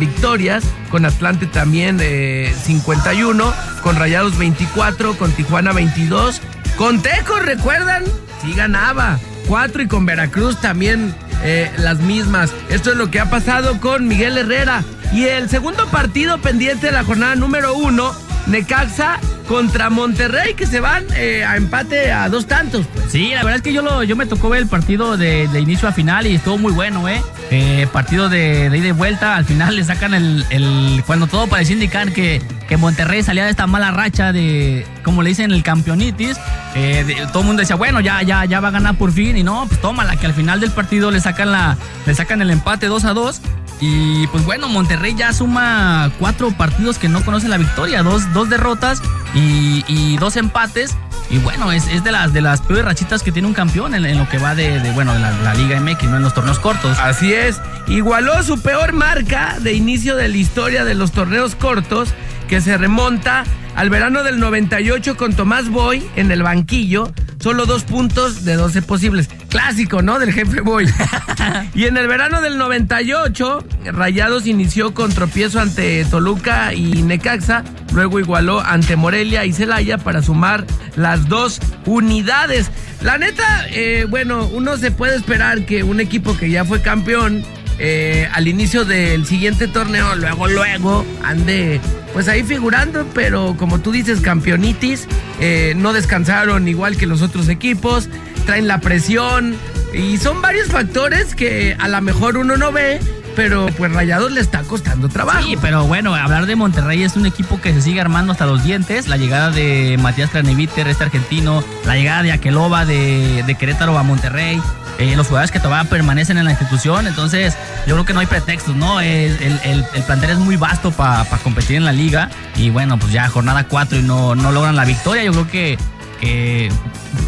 victorias, 0.00 0.64
con 0.90 1.04
Atlante 1.04 1.46
también 1.46 2.00
51, 2.00 3.52
con 3.82 3.96
Rayados 3.96 4.36
24, 4.36 5.16
con 5.16 5.30
Tijuana 5.30 5.72
22, 5.72 6.42
con 6.76 7.00
Tecos, 7.00 7.44
¿recuerdan? 7.44 8.02
Sí 8.42 8.54
ganaba, 8.54 9.20
4 9.46 9.82
y 9.82 9.86
con 9.86 10.04
Veracruz 10.04 10.60
también 10.60 11.14
eh, 11.44 11.70
las 11.78 12.00
mismas. 12.00 12.50
Esto 12.70 12.90
es 12.90 12.96
lo 12.96 13.10
que 13.10 13.20
ha 13.20 13.30
pasado 13.30 13.80
con 13.80 14.08
Miguel 14.08 14.36
Herrera. 14.36 14.82
Y 15.12 15.24
el 15.24 15.48
segundo 15.48 15.86
partido 15.86 16.38
pendiente 16.38 16.86
de 16.86 16.92
la 16.92 17.04
jornada 17.04 17.34
número 17.36 17.74
uno, 17.74 18.12
Necaxa 18.46 19.18
contra 19.48 19.90
Monterrey, 19.90 20.54
que 20.54 20.66
se 20.66 20.80
van 20.80 21.04
eh, 21.16 21.44
a 21.44 21.56
empate 21.56 22.12
a 22.12 22.28
dos 22.28 22.46
tantos. 22.46 22.86
Pues. 22.92 23.10
Sí, 23.10 23.30
la 23.30 23.42
verdad 23.44 23.56
es 23.56 23.62
que 23.62 23.72
yo 23.72 23.82
lo, 23.82 24.02
yo 24.02 24.16
me 24.16 24.26
tocó 24.26 24.48
ver 24.48 24.62
el 24.62 24.68
partido 24.68 25.16
de, 25.16 25.48
inicio 25.58 25.88
a 25.88 25.92
final 25.92 26.26
y 26.26 26.34
estuvo 26.34 26.58
muy 26.58 26.72
bueno, 26.72 27.08
¿eh? 27.08 27.22
eh 27.50 27.86
partido 27.92 28.28
de, 28.28 28.66
ida 28.66 28.88
y 28.88 28.92
vuelta, 28.92 29.36
al 29.36 29.44
final 29.44 29.76
le 29.76 29.84
sacan 29.84 30.14
el, 30.14 31.02
cuando 31.06 31.26
todo 31.26 31.46
parecía 31.46 31.74
indicar 31.74 32.12
que, 32.12 32.42
que 32.68 32.76
Monterrey 32.76 33.22
salía 33.22 33.44
de 33.44 33.50
esta 33.50 33.66
mala 33.66 33.92
racha 33.92 34.32
de, 34.32 34.86
como 35.02 35.22
le 35.22 35.30
dicen, 35.30 35.52
el 35.52 35.62
campeonitis. 35.62 36.36
Eh, 36.74 37.26
todo 37.28 37.40
el 37.40 37.46
mundo 37.46 37.60
decía, 37.60 37.76
bueno, 37.76 38.00
ya, 38.00 38.22
ya, 38.22 38.44
ya 38.44 38.60
va 38.60 38.68
a 38.68 38.72
ganar 38.72 38.96
por 38.96 39.12
fin. 39.12 39.36
Y 39.36 39.42
no, 39.42 39.66
pues 39.68 39.80
tómala, 39.80 40.16
que 40.16 40.26
al 40.26 40.34
final 40.34 40.60
del 40.60 40.72
partido 40.72 41.10
le 41.10 41.20
sacan 41.20 41.52
la, 41.52 41.76
le 42.04 42.14
sacan 42.14 42.42
el 42.42 42.50
empate 42.50 42.86
2 42.86 43.04
a 43.04 43.14
2. 43.14 43.40
Y 43.80 44.26
pues 44.28 44.44
bueno, 44.44 44.68
Monterrey 44.68 45.14
ya 45.14 45.32
suma 45.32 46.10
cuatro 46.18 46.50
partidos 46.52 46.98
que 46.98 47.08
no 47.08 47.24
conoce 47.24 47.48
la 47.48 47.58
victoria, 47.58 48.02
dos, 48.02 48.32
dos 48.32 48.48
derrotas 48.48 49.02
y, 49.34 50.16
dos 50.18 50.36
empates. 50.36 50.96
Y 51.28 51.38
bueno, 51.38 51.72
es, 51.72 51.88
es, 51.88 52.04
de 52.04 52.12
las 52.12 52.32
de 52.32 52.40
las 52.40 52.60
peores 52.60 52.84
rachitas 52.84 53.22
que 53.22 53.32
tiene 53.32 53.48
un 53.48 53.54
campeón 53.54 53.94
en, 53.94 54.16
lo 54.16 54.28
que 54.28 54.38
va 54.38 54.54
de, 54.54 54.78
bueno, 54.92 55.12
de 55.12 55.18
la, 55.18 55.54
Liga 55.54 55.80
MX, 55.80 56.04
no 56.04 56.16
en 56.16 56.22
los 56.22 56.34
torneos 56.34 56.58
cortos. 56.58 56.98
Así 56.98 57.34
es, 57.34 57.60
igualó 57.88 58.42
su 58.42 58.60
peor 58.60 58.92
marca 58.92 59.56
de 59.60 59.72
inicio 59.72 60.16
de 60.16 60.28
la 60.28 60.36
historia 60.36 60.84
de 60.84 60.94
los 60.94 61.12
torneos 61.12 61.54
cortos, 61.54 62.10
que 62.48 62.60
se 62.60 62.78
remonta 62.78 63.44
al 63.74 63.90
verano 63.90 64.22
del 64.22 64.38
98 64.38 65.16
con 65.16 65.34
Tomás 65.34 65.68
Boy 65.68 66.08
en 66.16 66.30
el 66.30 66.42
banquillo, 66.42 67.12
solo 67.46 67.64
dos 67.64 67.84
puntos 67.84 68.44
de 68.44 68.56
12 68.56 68.82
posibles. 68.82 69.28
Clásico, 69.48 70.02
¿no? 70.02 70.18
Del 70.18 70.32
jefe 70.32 70.62
Boy. 70.62 70.92
y 71.76 71.84
en 71.84 71.96
el 71.96 72.08
verano 72.08 72.40
del 72.40 72.58
98, 72.58 73.64
Rayados 73.92 74.48
inició 74.48 74.94
con 74.94 75.12
tropiezo 75.12 75.60
ante 75.60 76.04
Toluca 76.06 76.74
y 76.74 77.04
Necaxa, 77.04 77.62
luego 77.92 78.18
igualó 78.18 78.58
ante 78.58 78.96
Morelia 78.96 79.44
y 79.44 79.52
Celaya 79.52 79.96
para 79.96 80.22
sumar 80.22 80.66
las 80.96 81.28
dos 81.28 81.60
unidades. 81.84 82.72
La 83.00 83.16
neta, 83.16 83.68
eh, 83.68 84.06
bueno, 84.10 84.48
uno 84.48 84.76
se 84.76 84.90
puede 84.90 85.14
esperar 85.14 85.66
que 85.66 85.84
un 85.84 86.00
equipo 86.00 86.36
que 86.36 86.50
ya 86.50 86.64
fue 86.64 86.82
campeón 86.82 87.44
eh, 87.78 88.28
al 88.32 88.48
inicio 88.48 88.84
del 88.84 89.26
siguiente 89.26 89.68
torneo, 89.68 90.14
luego, 90.16 90.48
luego, 90.48 91.04
ande 91.22 91.80
pues 92.12 92.28
ahí 92.28 92.42
figurando, 92.42 93.06
pero 93.12 93.56
como 93.58 93.80
tú 93.80 93.92
dices, 93.92 94.20
campeonitis, 94.20 95.06
eh, 95.38 95.74
no 95.76 95.92
descansaron 95.92 96.66
igual 96.66 96.96
que 96.96 97.06
los 97.06 97.20
otros 97.20 97.50
equipos, 97.50 98.08
traen 98.46 98.66
la 98.66 98.80
presión 98.80 99.54
y 99.92 100.16
son 100.16 100.40
varios 100.40 100.68
factores 100.68 101.34
que 101.34 101.76
a 101.78 101.88
lo 101.88 102.00
mejor 102.00 102.38
uno 102.38 102.56
no 102.56 102.72
ve, 102.72 103.00
pero 103.36 103.66
pues 103.76 103.92
Rayados 103.92 104.32
le 104.32 104.40
está 104.40 104.62
costando 104.62 105.08
trabajo. 105.08 105.42
Sí, 105.42 105.56
pero 105.60 105.86
bueno, 105.86 106.14
hablar 106.14 106.46
de 106.46 106.56
Monterrey 106.56 107.02
es 107.02 107.14
un 107.16 107.26
equipo 107.26 107.60
que 107.60 107.72
se 107.72 107.82
sigue 107.82 108.00
armando 108.00 108.32
hasta 108.32 108.46
los 108.46 108.64
dientes. 108.64 109.06
La 109.06 109.18
llegada 109.18 109.50
de 109.50 109.98
Matías 110.00 110.30
Craneviter, 110.30 110.88
este 110.88 111.04
argentino, 111.04 111.62
la 111.84 111.94
llegada 111.94 112.22
de 112.22 112.32
Aqueloba 112.32 112.84
de, 112.84 113.44
de 113.46 113.54
Querétaro 113.54 113.96
a 113.98 114.02
Monterrey, 114.02 114.60
eh, 114.98 115.14
los 115.14 115.26
jugadores 115.26 115.50
que 115.50 115.60
todavía 115.60 115.88
permanecen 115.88 116.38
en 116.38 116.46
la 116.46 116.52
institución. 116.52 117.06
Entonces, 117.06 117.56
yo 117.86 117.94
creo 117.94 118.06
que 118.06 118.14
no 118.14 118.20
hay 118.20 118.26
pretextos, 118.26 118.74
¿no? 118.74 119.00
el, 119.00 119.36
el, 119.64 120.02
plantel 120.06 120.30
es 120.30 120.38
muy 120.38 120.56
vasto 120.56 120.90
para 120.90 121.24
competir 121.42 121.76
en 121.76 121.84
la 121.84 121.92
liga. 121.92 122.30
Y 122.56 122.70
bueno, 122.70 122.98
pues 122.98 123.12
ya 123.12 123.28
jornada 123.28 123.64
4 123.64 123.98
y 123.98 124.02
no, 124.02 124.34
no 124.34 124.52
logran 124.52 124.74
la 124.74 124.86
victoria. 124.86 125.22
Yo 125.22 125.32
creo 125.32 125.48
que, 125.48 125.78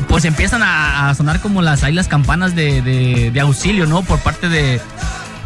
pues 0.08 0.24
empiezan 0.24 0.62
a, 0.64 1.14
sonar 1.14 1.40
como 1.40 1.60
las, 1.60 1.84
ahí 1.84 1.92
las 1.92 2.08
campanas 2.08 2.54
de, 2.54 2.80
de, 2.82 3.40
auxilio, 3.40 3.86
¿no? 3.86 4.02
Por 4.02 4.18
parte 4.20 4.48
de, 4.48 4.80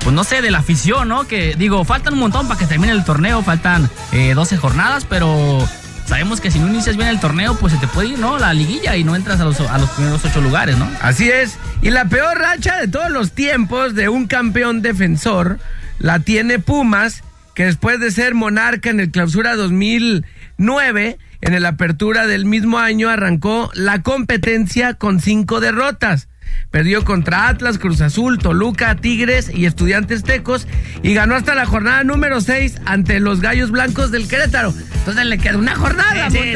pues 0.03 0.15
no 0.15 0.25
sé, 0.25 0.43
de 0.43 0.51
la 0.51 0.59
afición, 0.59 1.09
¿no? 1.09 1.27
Que 1.27 1.55
digo, 1.57 1.85
faltan 1.85 2.15
un 2.15 2.21
montón 2.21 2.49
para 2.49 2.59
que 2.59 2.67
termine 2.67 2.93
el 2.93 3.05
torneo, 3.05 3.43
faltan 3.43 3.89
12 4.13 4.55
eh, 4.55 4.59
jornadas, 4.59 5.07
pero 5.09 5.67
sabemos 6.07 6.41
que 6.41 6.51
si 6.51 6.59
no 6.59 6.69
inicias 6.69 6.97
bien 6.97 7.09
el 7.09 7.21
torneo, 7.21 7.57
pues 7.57 7.73
se 7.73 7.79
te 7.79 7.87
puede 7.87 8.09
ir, 8.09 8.19
¿no? 8.19 8.39
La 8.39 8.53
liguilla 8.53 8.97
y 8.97 9.05
no 9.05 9.15
entras 9.15 9.41
a 9.41 9.45
los, 9.45 9.61
a 9.61 9.79
los 9.79 9.91
primeros 9.91 10.25
ocho 10.25 10.41
lugares, 10.41 10.77
¿no? 10.77 10.89
Así 11.01 11.31
es. 11.31 11.57
Y 11.83 11.91
la 11.91 12.07
peor 12.07 12.39
racha 12.39 12.81
de 12.81 12.89
todos 12.89 13.11
los 13.11 13.33
tiempos 13.33 13.95
de 13.95 14.09
un 14.09 14.27
campeón 14.27 14.83
defensor 14.83 15.59
la 15.99 16.19
tiene 16.19 16.59
Pumas, 16.59 17.23
que 17.55 17.67
después 17.67 18.01
de 18.01 18.11
ser 18.11 18.35
monarca 18.35 18.91
en 18.91 18.99
el 18.99 19.11
clausura 19.11 19.55
2009, 19.55 21.19
en 21.41 21.55
el 21.55 21.67
apertura 21.67 22.27
del 22.27 22.45
mismo 22.45 22.79
año 22.79 23.09
arrancó 23.09 23.71
la 23.75 24.03
competencia 24.03 24.95
con 24.95 25.21
cinco 25.21 25.61
derrotas. 25.61 26.29
Perdió 26.71 27.05
contra 27.05 27.49
Atlas, 27.49 27.79
Cruz 27.79 28.01
Azul, 28.01 28.39
Toluca, 28.39 28.97
Tigres 28.97 29.51
y 29.55 29.67
Estudiantes 29.67 30.23
Tecos 30.23 30.67
y 31.03 31.13
ganó 31.13 31.35
hasta 31.35 31.55
la 31.55 31.67
jornada 31.67 32.03
número 32.03 32.41
6 32.41 32.81
ante 32.87 33.21
los 33.21 33.41
Gallos 33.41 33.71
Blancos 33.71 34.11
del 34.11 34.27
Querétaro. 34.27 34.73
Entonces 34.95 35.27
le 35.27 35.37
queda 35.39 35.59
una 35.59 35.75
jornada. 35.75 36.31
Sí, 36.31 36.39
sí, 36.39 36.55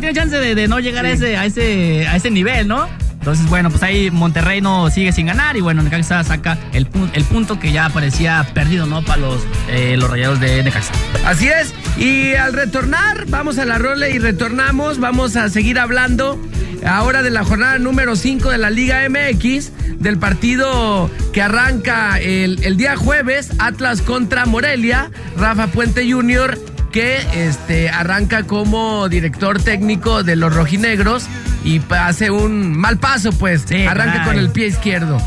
tiene 0.00 0.14
chance 0.14 0.36
de, 0.36 0.68
no 0.68 0.78
llegar 0.78 1.04
a, 1.04 1.10
ese, 1.10 1.36
a, 1.36 1.46
ese, 1.46 2.06
a 2.06 2.16
ese 2.16 2.30
nivel, 2.30 2.68
¿no? 2.68 2.88
Entonces, 3.26 3.50
bueno, 3.50 3.70
pues 3.70 3.82
ahí 3.82 4.08
Monterrey 4.12 4.60
no 4.60 4.88
sigue 4.88 5.10
sin 5.10 5.26
ganar 5.26 5.56
y 5.56 5.60
bueno, 5.60 5.82
Necaxa 5.82 6.22
saca 6.22 6.56
el, 6.72 6.86
punto 6.86 7.58
que 7.58 7.72
ya 7.72 7.88
parecía 7.88 8.46
perdido, 8.54 8.86
¿no? 8.86 9.02
Para 9.02 9.20
los, 9.20 9.44
eh, 9.68 9.96
los 9.96 10.08
rayados 10.08 10.38
de 10.38 10.62
Necaxa. 10.62 10.92
Así 11.24 11.48
es. 11.48 11.74
Y 11.98 12.34
al 12.34 12.52
retornar, 12.52 13.26
vamos 13.26 13.58
a 13.58 13.64
la 13.64 13.78
role 13.78 14.12
y 14.12 14.20
retornamos. 14.20 15.00
Vamos 15.00 15.34
a 15.34 15.48
seguir 15.48 15.80
hablando 15.80 16.40
ahora 16.86 17.24
de 17.24 17.30
la 17.30 17.42
jornada 17.42 17.80
número 17.80 18.14
5 18.14 18.48
de 18.48 18.58
la 18.58 18.70
Liga 18.70 19.00
MX, 19.08 19.72
del 19.98 20.18
partido 20.18 21.10
que 21.32 21.42
arranca 21.42 22.20
el, 22.20 22.62
el 22.62 22.76
día 22.76 22.94
jueves, 22.94 23.50
Atlas 23.58 24.02
contra 24.02 24.46
Morelia, 24.46 25.10
Rafa 25.36 25.66
Puente 25.66 26.08
Jr 26.08 26.75
que 26.96 27.46
este, 27.46 27.90
arranca 27.90 28.44
como 28.44 29.10
director 29.10 29.62
técnico 29.62 30.22
de 30.22 30.34
los 30.34 30.54
rojinegros 30.54 31.26
y 31.62 31.78
hace 31.90 32.30
un 32.30 32.74
mal 32.74 32.96
paso, 32.96 33.32
pues. 33.32 33.66
arranca 33.86 34.24
con 34.24 34.38
el 34.38 34.48
pie 34.48 34.68
izquierdo. 34.68 35.20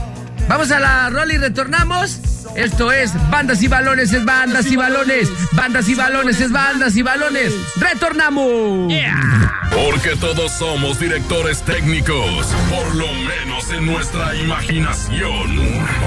Vamos 0.48 0.72
a 0.72 0.80
la 0.80 1.12
rol 1.12 1.32
y 1.32 1.38
retornamos. 1.38 2.22
Esto 2.56 2.92
es 2.92 3.14
Bandas 3.30 3.62
y 3.62 3.68
Balones, 3.68 4.12
es 4.14 4.26
Bandas 4.26 4.66
y 4.72 4.78
Balones. 4.78 5.30
Bandas 5.52 5.88
y 5.88 5.94
Balones, 5.94 6.42
es 6.42 6.52
Bandas 6.52 6.96
y 6.96 7.04
Balones. 7.04 7.54
¡Retornamos! 7.76 8.92
Porque 9.70 10.16
todos 10.20 10.52
somos 10.52 11.00
directores 11.00 11.62
técnicos, 11.62 12.48
por 12.72 12.96
lo 12.96 13.14
menos 13.14 13.70
en 13.70 13.86
nuestra 13.86 14.36
imaginación. 14.36 15.56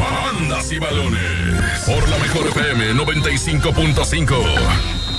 Bandas 0.00 0.72
y 0.72 0.80
Balones. 0.80 1.84
Por 1.86 2.08
la 2.08 2.18
mejor 2.18 2.48
FM 2.48 2.94
95.5. 2.94 5.11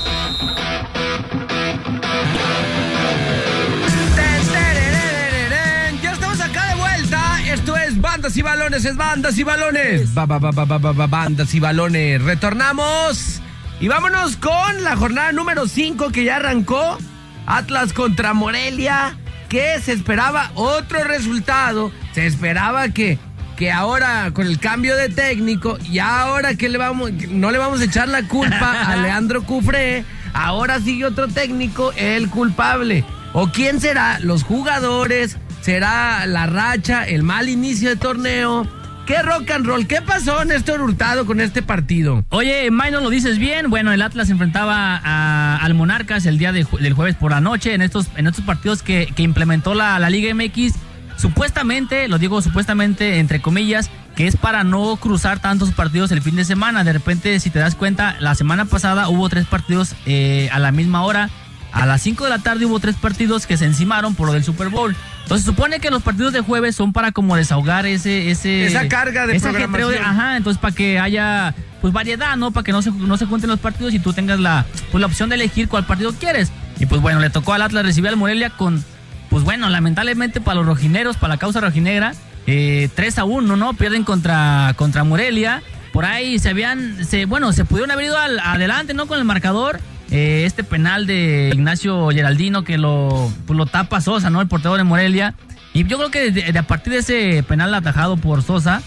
bandas 8.24 8.38
y 8.38 8.42
balones, 8.42 8.86
es 8.86 8.96
bandas 8.96 9.38
y 9.38 9.44
balones. 9.44 10.14
bandas 10.16 11.54
y 11.54 11.60
balones. 11.60 12.22
Retornamos 12.22 13.42
y 13.82 13.90
vámonos 13.90 14.38
con 14.38 14.82
la 14.82 14.96
jornada 14.96 15.34
número 15.34 15.68
5 15.68 16.10
que 16.10 16.24
ya 16.24 16.38
arrancó. 16.38 16.98
Atlas 17.46 17.92
contra 17.92 18.34
Morelia. 18.34 19.18
Que 19.50 19.78
se 19.82 19.92
esperaba 19.92 20.52
otro 20.56 21.04
resultado. 21.04 21.92
Se 22.14 22.26
esperaba 22.26 22.88
que, 22.90 23.20
que 23.58 23.74
ahora 23.74 24.32
con 24.34 24.48
el 24.48 24.58
cambio 24.58 24.96
de 24.96 25.10
técnico 25.10 25.78
y 25.84 26.00
ahora 26.00 26.56
que 26.56 26.70
le 26.70 26.78
vamos, 26.78 27.12
no 27.28 27.52
le 27.52 27.58
vamos 27.58 27.82
a 27.82 27.84
echar 27.84 28.08
la 28.08 28.24
culpa 28.24 28.84
a 28.84 28.96
Leandro 29.02 29.44
Cufré. 29.44 30.06
Ahora 30.34 30.80
sigue 30.80 31.04
otro 31.04 31.28
técnico, 31.28 31.92
el 31.98 32.30
culpable. 32.30 33.04
¿O 33.34 33.48
quién 33.48 33.82
será? 33.82 34.20
¿Los 34.22 34.44
jugadores? 34.44 35.38
Será 35.64 36.26
la 36.26 36.46
racha, 36.46 37.06
el 37.08 37.24
mal 37.24 37.48
inicio 37.48 37.90
de 37.90 37.96
torneo. 37.96 38.68
¿Qué 39.06 39.22
rock 39.22 39.52
and 39.52 39.66
roll? 39.66 39.88
¿Qué 39.88 40.02
pasó, 40.02 40.44
Néstor 40.46 40.82
Hurtado, 40.82 41.26
con 41.26 41.40
este 41.40 41.62
partido? 41.62 42.26
Oye, 42.30 42.70
Maino, 42.70 43.00
lo 43.00 43.10
dices 43.10 43.38
bien. 43.38 43.70
Bueno, 43.70 43.92
el 43.92 44.02
Atlas 44.02 44.30
enfrentaba 44.30 45.56
al 45.56 45.74
Monarcas 45.74 46.26
el 46.26 46.38
día 46.38 46.52
del 46.52 46.94
jueves 46.94 47.16
por 47.16 47.32
la 47.32 47.42
noche 47.42 47.74
en 47.74 47.82
estos, 47.82 48.08
en 48.18 48.28
estos 48.28 48.44
partidos 48.44 48.82
que, 48.82 49.14
implementó 49.18 49.74
la, 49.74 50.00
la, 50.00 50.10
Liga 50.10 50.34
MX. 50.34 50.74
Supuestamente, 51.18 52.08
lo 52.08 52.18
digo 52.18 52.42
supuestamente 52.42 53.20
entre 53.20 53.42
comillas, 53.42 53.90
que 54.16 54.28
es 54.28 54.36
para 54.36 54.64
no 54.64 54.96
cruzar 54.98 55.40
tantos 55.40 55.72
partidos 55.72 56.12
el 56.12 56.22
fin 56.22 56.36
de 56.36 56.44
semana. 56.44 56.84
De 56.84 56.94
repente, 56.94 57.40
si 57.40 57.50
te 57.50 57.60
das 57.60 57.76
cuenta, 57.76 58.18
la 58.20 58.36
semana 58.36 58.66
pasada 58.66 59.08
hubo 59.10 59.30
tres 59.30 59.46
partidos 59.46 59.96
eh, 60.06 60.50
a 60.52 60.60
la 60.60 60.72
misma 60.72 61.04
hora. 61.04 61.30
A 61.72 61.86
las 61.86 62.02
5 62.04 62.26
de 62.26 62.30
la 62.30 62.40
tarde 62.40 62.66
hubo 62.66 62.80
tres 62.80 62.96
partidos 62.96 63.48
que 63.48 63.58
se 63.58 63.66
encimaron 63.66 64.14
por 64.14 64.28
lo 64.28 64.34
del 64.34 64.44
Super 64.44 64.70
Bowl. 64.70 64.96
Entonces 65.24 65.46
supone 65.46 65.80
que 65.80 65.90
los 65.90 66.04
partidos 66.04 66.34
de 66.34 66.42
jueves 66.42 66.76
son 66.76 66.94
para 66.94 67.12
como 67.12 67.36
desahogar 67.36 67.86
ese 67.86 68.30
ese 68.30 68.66
esa 68.66 68.88
carga 68.88 69.26
de 69.26 69.40
programación. 69.40 70.04
ajá, 70.04 70.38
entonces 70.38 70.62
para 70.62 70.76
que 70.76 71.00
haya 71.00 71.56
pues 71.82 71.94
variedad, 71.94 72.36
¿no? 72.36 72.52
Para 72.52 72.64
que 72.64 72.72
no 72.72 72.82
se 72.82 72.92
no 72.92 73.18
se 73.18 73.26
junten 73.26 73.50
los 73.50 73.60
partidos 73.60 73.94
y 73.94 74.00
tú 74.00 74.14
tengas 74.14 74.40
la 74.40 74.66
pues 74.92 75.00
la 75.00 75.08
opción 75.08 75.30
de 75.30 75.36
elegir 75.36 75.68
cuál 75.70 75.86
partido 75.86 76.14
quieres. 76.14 76.52
Y 76.80 76.86
pues 76.86 77.02
bueno, 77.02 77.20
le 77.20 77.30
tocó 77.30 77.54
al 77.54 77.62
Atlas 77.62 77.86
recibir 77.86 78.10
al 78.10 78.18
Morelia 78.18 78.50
con 78.52 78.84
pues 79.30 79.44
bueno, 79.44 79.70
lamentablemente 79.70 80.42
para 80.42 80.56
los 80.56 80.66
rojineros, 80.66 81.18
para 81.18 81.36
la 81.36 81.40
causa 81.40 81.60
rojinegra, 81.62 82.14
eh, 82.46 82.90
3 82.94 83.20
a 83.20 83.24
1, 83.24 83.56
¿no? 83.56 83.74
Pierden 83.74 84.04
contra 84.04 84.74
contra 84.76 85.04
Morelia. 85.04 85.64
Por 85.94 86.06
ahí 86.06 86.38
se 86.40 86.50
habían 86.50 87.06
se 87.06 87.26
bueno, 87.26 87.54
se 87.54 87.64
pudieron 87.66 87.92
haber 87.92 88.06
ido 88.06 88.18
al, 88.18 88.40
adelante, 88.40 88.94
¿no? 88.94 89.08
Con 89.08 89.20
el 89.20 89.26
marcador 89.26 89.80
eh, 90.14 90.46
este 90.46 90.64
penal 90.64 91.08
de 91.08 91.50
Ignacio 91.52 92.10
Geraldino 92.10 92.64
que 92.64 92.78
lo, 92.78 93.32
pues 93.48 93.58
lo 93.58 93.66
tapa 93.66 94.00
Sosa, 94.00 94.30
¿no? 94.30 94.42
El 94.42 94.48
portero 94.48 94.76
de 94.76 94.84
Morelia. 94.84 95.34
Y 95.74 95.86
yo 95.86 95.98
creo 95.98 96.12
que 96.12 96.30
de, 96.30 96.60
a 96.60 96.64
partir 96.64 96.94
de 96.94 97.00
ese 97.00 97.42
penal 97.42 97.74
atajado 97.74 98.16
por 98.18 98.44
Sosa, 98.44 98.84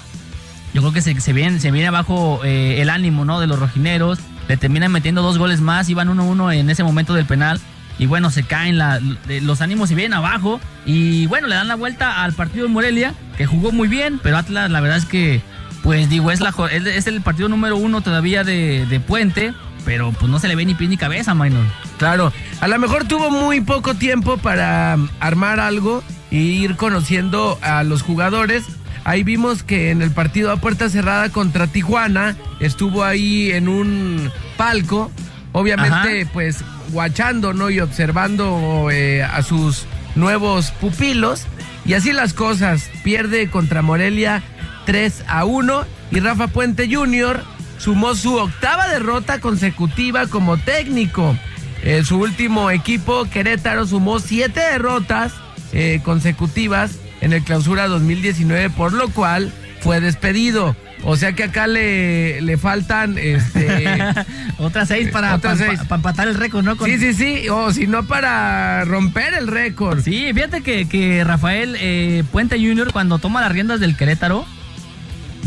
yo 0.73 0.83
creo 0.83 0.93
que 0.93 1.03
se, 1.03 1.21
se, 1.21 1.33
viene, 1.33 1.59
se 1.59 1.73
viene 1.73 1.89
abajo 1.89 2.43
eh, 2.45 2.81
el 2.81 2.91
ánimo, 2.91 3.25
¿no? 3.25 3.41
De 3.41 3.49
los 3.49 3.59
rojineros. 3.59 4.21
Le 4.47 4.57
terminan 4.57 4.93
metiendo 4.93 5.21
dos 5.21 5.37
goles 5.37 5.61
más, 5.61 5.89
iban 5.89 6.09
1-1 6.09 6.55
en 6.55 6.71
ese 6.71 6.85
momento 6.85 7.13
del 7.13 7.27
penal. 7.27 7.61
Y 7.99 8.07
bueno, 8.07 8.31
se 8.31 8.45
caen 8.45 8.79
los 8.79 9.61
ánimos 9.61 9.91
y 9.91 9.97
vienen 9.97 10.15
abajo. 10.15 10.61
Y 10.85 11.27
bueno, 11.27 11.49
le 11.49 11.57
dan 11.57 11.67
la 11.67 11.75
vuelta 11.75 12.23
al 12.23 12.35
partido 12.35 12.67
de 12.67 12.73
Morelia, 12.73 13.15
que 13.37 13.47
jugó 13.47 13.73
muy 13.73 13.89
bien, 13.89 14.21
pero 14.23 14.37
Atlas, 14.37 14.71
la 14.71 14.81
verdad 14.81 14.99
es 14.99 15.07
que, 15.07 15.41
pues 15.83 16.09
digo, 16.09 16.31
es, 16.31 16.41
la, 16.41 16.55
es 16.71 17.07
el 17.09 17.21
partido 17.21 17.49
número 17.49 17.77
uno 17.77 18.01
todavía 18.01 18.45
de, 18.45 18.87
de 18.87 19.01
Puente 19.01 19.55
pero 19.87 20.11
pues 20.11 20.31
no 20.31 20.41
se 20.41 20.49
le 20.49 20.57
ve 20.57 20.67
ni 20.67 20.75
pie 20.75 20.89
ni 20.89 20.99
cabeza, 20.99 21.33
Minor. 21.35 21.65
Claro, 21.97 22.33
a 22.61 22.69
lo 22.69 22.79
mejor 22.79 23.05
tuvo 23.07 23.31
muy 23.31 23.61
poco 23.61 23.95
tiempo 23.95 24.37
para 24.37 24.97
um, 24.97 25.09
armar 25.21 25.61
algo 25.61 26.03
e 26.33 26.37
ir 26.37 26.75
conociendo 26.77 27.57
a 27.63 27.85
los 27.85 28.03
jugadores. 28.03 28.65
Ahí 29.05 29.23
vimos 29.23 29.63
que 29.63 29.93
en 29.93 30.03
el 30.03 30.11
partido 30.11 30.51
a 30.51 30.57
puerta 30.57 30.91
cerrada 30.91 31.29
contra 31.31 31.69
Tijuana 31.69 32.37
estuvo 32.59 33.05
ahí 33.05 33.53
en 33.53 33.69
un 33.69 34.33
palco, 34.57 35.13
obviamente 35.53 36.27
pues 36.33 36.65
guachando, 36.91 37.55
¿no? 37.55 37.71
Y 37.71 37.79
observando 37.79 38.89
eh, 38.91 39.23
a 39.23 39.41
sus 39.43 39.87
nuevos 40.17 40.73
pupilos. 40.73 41.47
Y 41.85 41.95
así 41.95 42.13
las 42.13 42.35
cosas, 42.35 42.91
pierde 43.05 43.49
contra 43.49 43.83
Morelia 43.83 44.43
3 44.87 45.23
a 45.29 45.45
1 45.45 45.85
y 46.11 46.19
Rafa 46.19 46.49
Puente 46.49 46.93
Jr 46.93 47.56
sumó 47.87 48.17
su 48.17 48.35
octava 48.35 48.89
derrota 48.89 49.39
consecutiva 49.41 50.27
como 50.27 50.57
técnico. 50.57 51.39
En 51.85 52.05
su 52.05 52.19
último 52.19 52.73
equipo, 52.73 53.27
Querétaro, 53.27 53.87
sumó 53.87 54.19
siete 54.19 54.59
derrotas 54.59 55.35
eh, 55.73 56.01
consecutivas 56.03 56.99
en 57.21 57.33
el 57.33 57.45
clausura 57.45 57.87
2019, 57.87 58.71
por 58.71 58.93
lo 58.93 59.09
cual 59.11 59.53
fue 59.83 60.01
despedido. 60.01 60.75
O 61.05 61.15
sea 61.15 61.35
que 61.35 61.45
acá 61.45 61.69
le, 61.69 62.41
le 62.41 62.57
faltan 62.57 63.19
este, 63.19 63.85
otras 64.59 64.89
seis 64.89 65.11
para, 65.13 65.39
para, 65.39 65.55
empatar 65.55 66.27
el 66.27 66.35
récord, 66.35 66.65
¿no? 66.65 66.75
Sí, 66.85 66.99
sí, 66.99 67.15
sí. 67.15 67.49
O 67.51 67.73
si 67.73 67.87
no, 67.87 68.05
para 68.05 68.85
romper 68.85 69.33
el 69.35 69.47
récord. 69.47 70.03
Sí, 70.03 70.33
fíjate 70.35 70.63
que, 70.63 70.89
que 70.89 71.23
Rafael 71.23 71.77
eh, 71.79 72.25
Puente 72.33 72.59
Jr., 72.59 72.91
cuando 72.91 73.21
toma 73.21 73.41
las 73.41 73.53
riendas 73.53 73.79
del 73.79 73.97
Querétaro, 73.97 74.45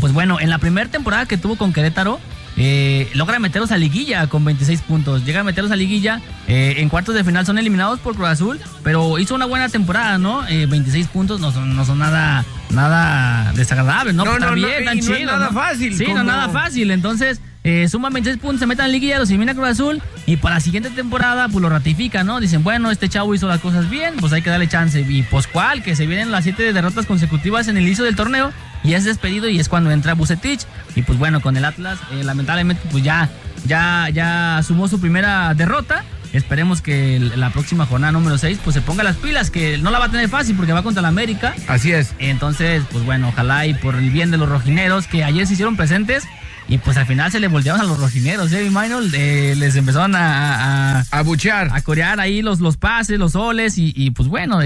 pues 0.00 0.12
bueno, 0.12 0.40
en 0.40 0.50
la 0.50 0.58
primera 0.58 0.90
temporada 0.90 1.26
que 1.26 1.36
tuvo 1.36 1.56
con 1.56 1.72
Querétaro, 1.72 2.18
eh, 2.56 3.08
logra 3.14 3.38
meterlos 3.38 3.70
a 3.72 3.76
liguilla 3.76 4.26
con 4.26 4.44
26 4.44 4.82
puntos. 4.82 5.24
Llega 5.24 5.40
a 5.40 5.44
meterlos 5.44 5.72
a 5.72 5.76
liguilla. 5.76 6.20
Eh, 6.48 6.74
en 6.78 6.88
cuartos 6.88 7.14
de 7.14 7.24
final 7.24 7.46
son 7.46 7.58
eliminados 7.58 8.00
por 8.00 8.14
Cruz 8.16 8.28
Azul, 8.28 8.60
pero 8.82 9.18
hizo 9.18 9.34
una 9.34 9.46
buena 9.46 9.68
temporada, 9.68 10.18
¿no? 10.18 10.42
26 10.42 11.06
eh, 11.06 11.08
puntos 11.12 11.40
no 11.40 11.52
son, 11.52 11.76
no 11.76 11.84
son 11.84 11.98
nada, 11.98 12.44
nada 12.70 13.52
desagradable, 13.52 14.12
¿no? 14.12 14.24
no, 14.24 14.38
no 14.38 14.54
bien, 14.54 14.84
tan 14.84 15.00
chido. 15.00 15.20
No 15.20 15.38
nada 15.38 15.50
fácil. 15.52 15.96
Sí, 15.96 16.06
no 16.12 16.24
nada 16.24 16.48
fácil. 16.48 16.90
Entonces, 16.90 17.40
eh, 17.62 17.88
suman 17.88 18.12
26 18.12 18.40
puntos, 18.40 18.60
se 18.60 18.66
meten 18.66 18.86
en 18.86 18.92
liguilla, 18.92 19.18
los 19.18 19.28
elimina 19.28 19.54
Cruz 19.54 19.68
Azul 19.68 20.02
y 20.24 20.38
para 20.38 20.54
la 20.54 20.60
siguiente 20.60 20.88
temporada 20.88 21.46
pues 21.48 21.60
lo 21.60 21.68
ratifica, 21.68 22.24
¿no? 22.24 22.40
Dicen, 22.40 22.64
bueno, 22.64 22.90
este 22.90 23.08
chavo 23.08 23.34
hizo 23.34 23.48
las 23.48 23.60
cosas 23.60 23.90
bien, 23.90 24.14
pues 24.18 24.32
hay 24.32 24.40
que 24.40 24.48
darle 24.48 24.66
chance. 24.66 25.00
Y 25.00 25.22
pues 25.24 25.46
cuál, 25.46 25.82
que 25.82 25.94
se 25.94 26.06
vienen 26.06 26.30
las 26.30 26.44
siete 26.44 26.72
derrotas 26.72 27.04
consecutivas 27.04 27.68
en 27.68 27.76
el 27.76 27.86
inicio 27.86 28.04
del 28.04 28.16
torneo 28.16 28.50
y 28.82 28.94
es 28.94 29.04
despedido 29.04 29.48
y 29.48 29.58
es 29.58 29.68
cuando 29.68 29.90
entra 29.90 30.14
Bucetich 30.14 30.62
y 30.96 31.02
pues 31.02 31.18
bueno, 31.18 31.40
con 31.40 31.56
el 31.56 31.64
Atlas 31.64 31.98
eh, 32.12 32.24
lamentablemente 32.24 32.82
pues 32.90 33.04
ya, 33.04 33.28
ya, 33.66 34.08
ya 34.12 34.62
sumó 34.66 34.88
su 34.88 35.00
primera 35.00 35.52
derrota. 35.54 36.04
Esperemos 36.32 36.80
que 36.80 37.18
la 37.18 37.50
próxima 37.50 37.86
jornada 37.86 38.12
número 38.12 38.38
6 38.38 38.60
pues 38.62 38.74
se 38.74 38.80
ponga 38.80 39.02
las 39.02 39.16
pilas, 39.16 39.50
que 39.50 39.78
no 39.78 39.90
la 39.90 39.98
va 39.98 40.04
a 40.04 40.10
tener 40.10 40.28
fácil 40.28 40.54
porque 40.54 40.72
va 40.72 40.84
contra 40.84 41.02
la 41.02 41.08
América. 41.08 41.54
Así 41.66 41.90
es. 41.90 42.14
Entonces, 42.20 42.84
pues 42.92 43.04
bueno, 43.04 43.28
ojalá 43.30 43.66
y 43.66 43.74
por 43.74 43.96
el 43.96 44.10
bien 44.10 44.30
de 44.30 44.36
los 44.36 44.48
rojineros 44.48 45.08
que 45.08 45.24
ayer 45.24 45.44
se 45.48 45.54
hicieron 45.54 45.76
presentes, 45.76 46.22
y 46.68 46.78
pues 46.78 46.96
al 46.98 47.06
final 47.06 47.32
se 47.32 47.40
le 47.40 47.48
voltearon 47.48 47.80
a 47.80 47.84
los 47.84 47.98
rojineros, 47.98 48.52
¿eh, 48.52 48.70
Minor? 48.70 49.02
Eh, 49.12 49.54
les 49.56 49.74
empezaron 49.74 50.14
a, 50.14 51.00
a, 51.00 51.04
a 51.10 51.22
buchear. 51.22 51.68
A 51.72 51.80
corear 51.82 52.20
ahí 52.20 52.42
los, 52.42 52.60
los 52.60 52.76
pases, 52.76 53.18
los 53.18 53.32
soles. 53.32 53.76
Y, 53.76 53.92
y 53.96 54.12
pues 54.12 54.28
bueno, 54.28 54.62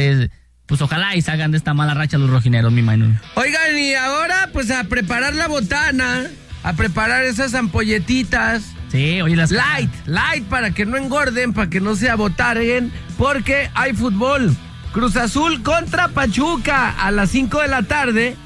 pues 0.66 0.80
ojalá 0.80 1.14
y 1.14 1.22
salgan 1.22 1.50
de 1.50 1.58
esta 1.58 1.74
mala 1.74 1.94
racha 1.94 2.18
los 2.18 2.30
rojineros, 2.30 2.72
mi 2.72 2.82
Minor. 2.82 3.10
Oigan, 3.34 3.78
y 3.78 3.94
ahora 3.94 4.50
pues 4.52 4.70
a 4.70 4.84
preparar 4.84 5.34
la 5.34 5.48
botana, 5.48 6.26
a 6.62 6.72
preparar 6.72 7.24
esas 7.24 7.54
ampolletitas. 7.54 8.62
Sí, 8.90 9.20
oye, 9.20 9.36
las. 9.36 9.50
Light, 9.50 9.90
light 10.06 10.44
para 10.44 10.70
que 10.70 10.86
no 10.86 10.96
engorden, 10.96 11.52
para 11.52 11.68
que 11.68 11.80
no 11.80 11.96
se 11.96 12.08
abotaren, 12.10 12.92
porque 13.18 13.70
hay 13.74 13.92
fútbol. 13.92 14.54
Cruz 14.92 15.16
Azul 15.16 15.62
contra 15.62 16.08
Pachuca 16.08 16.90
a 16.90 17.10
las 17.10 17.30
5 17.30 17.60
de 17.60 17.68
la 17.68 17.82
tarde. 17.82 18.36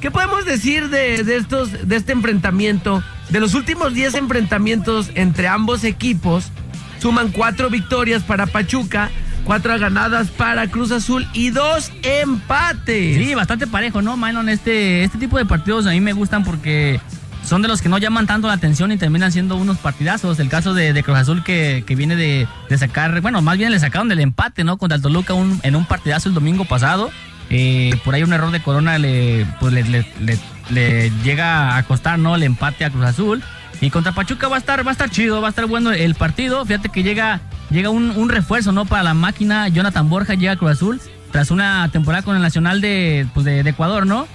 ¿Qué 0.00 0.10
podemos 0.12 0.44
decir 0.44 0.88
de, 0.88 1.24
de 1.24 1.36
estos, 1.36 1.88
de 1.88 1.96
este 1.96 2.12
enfrentamiento? 2.12 3.02
De 3.30 3.40
los 3.40 3.54
últimos 3.54 3.92
10 3.92 4.14
enfrentamientos 4.14 5.10
entre 5.16 5.48
ambos 5.48 5.82
equipos, 5.82 6.52
suman 7.00 7.32
cuatro 7.32 7.70
victorias 7.70 8.22
para 8.22 8.46
Pachuca, 8.46 9.10
cuatro 9.46 9.78
ganadas 9.78 10.28
para 10.28 10.66
Cruz 10.66 10.90
Azul 10.90 11.26
y 11.32 11.50
dos 11.50 11.92
empates. 12.02 13.16
Sí, 13.16 13.34
bastante 13.34 13.66
parejo, 13.66 14.02
¿no, 14.02 14.16
Manon? 14.16 14.48
Este, 14.48 15.04
este 15.04 15.18
tipo 15.18 15.38
de 15.38 15.46
partidos 15.46 15.86
a 15.86 15.90
mí 15.90 16.00
me 16.00 16.12
gustan 16.12 16.44
porque 16.44 17.00
son 17.44 17.62
de 17.62 17.68
los 17.68 17.80
que 17.80 17.88
no 17.88 17.96
llaman 17.98 18.26
tanto 18.26 18.48
la 18.48 18.54
atención 18.54 18.90
y 18.90 18.96
terminan 18.96 19.30
siendo 19.30 19.56
unos 19.56 19.78
partidazos. 19.78 20.40
El 20.40 20.48
caso 20.48 20.74
de, 20.74 21.00
Cruz 21.04 21.16
Azul 21.16 21.44
que, 21.44 21.84
viene 21.96 22.16
de, 22.16 22.48
sacar, 22.76 23.20
bueno, 23.20 23.40
más 23.40 23.56
bien 23.56 23.70
le 23.70 23.78
sacaron 23.78 24.08
del 24.08 24.20
empate, 24.20 24.64
¿no? 24.64 24.76
Contra 24.78 24.96
el 24.96 25.02
Toluca 25.02 25.34
en 25.62 25.76
un 25.76 25.84
partidazo 25.86 26.28
el 26.28 26.34
domingo 26.34 26.64
pasado. 26.64 27.10
Eh, 27.48 27.94
por 28.04 28.14
ahí 28.14 28.24
un 28.24 28.32
error 28.32 28.50
de 28.50 28.60
Corona 28.60 28.98
le, 28.98 29.46
pues 29.60 29.72
le, 29.72 31.12
llega 31.22 31.76
a 31.76 31.82
costar 31.84 32.18
¿no? 32.18 32.34
el 32.34 32.42
empate 32.42 32.84
a 32.84 32.90
Cruz 32.90 33.04
Azul. 33.04 33.42
Y 33.80 33.90
contra 33.90 34.12
Pachuca 34.12 34.48
va 34.48 34.56
a 34.56 34.58
estar, 34.58 34.84
va 34.84 34.90
a 34.90 34.92
estar 34.92 35.10
chido, 35.10 35.40
va 35.40 35.48
a 35.48 35.50
estar 35.50 35.66
bueno 35.66 35.92
el 35.92 36.14
partido. 36.14 36.64
Fíjate 36.64 36.88
que 36.88 37.02
llega, 37.02 37.40
llega 37.70 37.90
un, 37.90 38.28
refuerzo 38.28 38.72
¿no? 38.72 38.84
para 38.84 39.02
la 39.02 39.14
máquina. 39.14 39.68
Jonathan 39.68 40.08
Borja 40.08 40.34
llega 40.34 40.52
a 40.52 40.56
Cruz 40.56 40.72
Azul 40.72 41.00
tras 41.32 41.50
una 41.50 41.88
temporada 41.90 42.22
con 42.22 42.36
el 42.36 42.42
Nacional 42.42 42.80
de, 42.80 43.26
pues 43.34 43.44
de, 43.44 43.60
Ecuador, 43.60 44.06
¿no? 44.06 44.26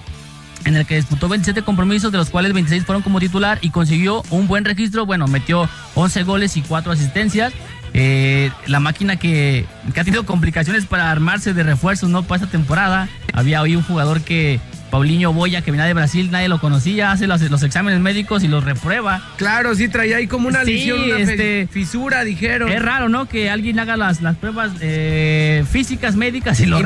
En 0.66 0.76
el 0.76 0.86
que 0.86 0.96
disputó 0.96 1.28
27 1.28 1.64
compromisos, 1.64 2.12
de 2.12 2.20
los 2.20 2.30
cuales 2.30 2.54
26 2.54 2.86
fueron 2.86 3.02
como 3.02 3.20
titular 3.20 3.58
y 3.62 3.72
consiguió 3.72 4.24
un 4.30 4.48
buen 4.48 4.66
registro. 4.66 5.06
Bueno, 5.06 5.28
metió 5.28 5.68
11 5.96 6.24
goles 6.24 6.58
y 6.58 6.62
4 6.62 6.92
asistencias. 6.92 7.54
Eh, 7.94 8.52
la 8.68 8.80
máquina 8.80 9.16
que, 9.18 9.66
ha 9.90 10.04
tenido 10.04 10.26
complicaciones 10.26 10.86
para 10.86 11.12
armarse 11.12 11.54
de 11.54 11.64
refuerzos 11.64 12.10
no 12.10 12.24
para 12.24 12.44
esta 12.44 12.52
temporada. 12.52 13.10
Había 13.34 13.62
hoy 13.62 13.76
un 13.76 13.84
jugador 13.84 14.22
que, 14.22 14.60
Paulinho 14.92 15.32
Boya, 15.34 15.62
que 15.62 15.72
venía 15.72 15.86
de 15.86 15.94
Brasil, 15.94 16.30
nadie 16.30 16.50
lo 16.50 16.60
conocía, 16.60 17.12
hace 17.12 17.26
los, 17.26 17.64
exámenes 17.64 18.00
médicos 18.02 18.44
y 18.44 18.48
los 18.48 18.64
reprueba. 18.64 19.22
Claro, 19.38 19.74
sí, 19.74 19.88
traía 19.88 20.18
ahí 20.18 20.28
como 20.28 20.50
una 20.50 20.64
lesión, 20.64 21.02
una 21.02 21.18
este, 21.18 21.68
fisura, 21.72 22.24
dijeron. 22.24 22.70
Es 22.70 22.82
raro, 22.82 23.08
¿no? 23.08 23.26
Que 23.26 23.50
alguien 23.50 23.80
haga 23.80 23.96
las, 23.96 24.22
las 24.22 24.36
pruebas 24.36 24.72
eh, 24.82 25.64
físicas, 25.72 26.16
médicas 26.16 26.60
y, 26.60 26.66
no, 26.66 26.78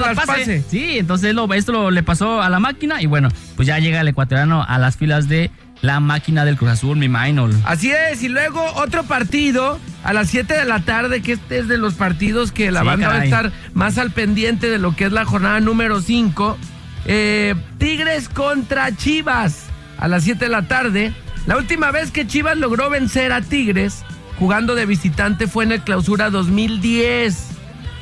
las 0.00 0.26
pase. 0.26 0.64
Sí, 0.68 0.98
entonces 0.98 1.34
esto 1.54 1.90
le 1.90 2.02
pasó 2.02 2.42
a 2.42 2.50
la 2.50 2.58
máquina 2.58 3.00
y 3.00 3.06
bueno, 3.06 3.28
pues 3.54 3.68
ya 3.68 3.78
llega 3.78 4.00
el 4.00 4.08
ecuatoriano 4.08 4.64
a 4.66 4.78
las 4.78 4.96
filas 4.96 5.28
de 5.28 5.50
la 5.82 6.00
máquina 6.00 6.44
del 6.44 6.56
Cruz 6.56 6.72
Azul, 6.72 6.96
mi 6.96 7.08
Minor. 7.08 7.50
Así 7.64 7.92
es, 7.92 8.22
y 8.22 8.28
luego 8.28 8.60
otro 8.74 9.04
partido 9.04 9.78
a 10.02 10.12
las 10.12 10.30
7 10.30 10.52
de 10.54 10.64
la 10.64 10.80
tarde, 10.80 11.20
que 11.20 11.32
este 11.32 11.58
es 11.58 11.68
de 11.68 11.78
los 11.78 11.94
partidos 11.94 12.50
que 12.52 12.72
la 12.72 12.82
banda 12.82 13.08
va 13.08 13.14
a 13.16 13.24
estar 13.24 13.52
más 13.72 13.98
al 13.98 14.10
pendiente 14.10 14.68
de 14.68 14.78
lo 14.78 14.96
que 14.96 15.04
es 15.04 15.12
la 15.12 15.24
jornada 15.24 15.60
número 15.60 16.00
5. 16.00 16.58
Eh, 17.06 17.54
Tigres 17.78 18.28
contra 18.28 18.94
Chivas 18.96 19.66
a 19.98 20.08
las 20.08 20.24
7 20.24 20.46
de 20.46 20.50
la 20.50 20.68
tarde. 20.68 21.14
La 21.46 21.56
última 21.56 21.90
vez 21.90 22.10
que 22.10 22.26
Chivas 22.26 22.56
logró 22.56 22.90
vencer 22.90 23.32
a 23.32 23.42
Tigres 23.42 24.04
jugando 24.38 24.74
de 24.74 24.86
visitante 24.86 25.46
fue 25.46 25.64
en 25.64 25.72
el 25.72 25.82
clausura 25.82 26.30
2010. 26.30 27.48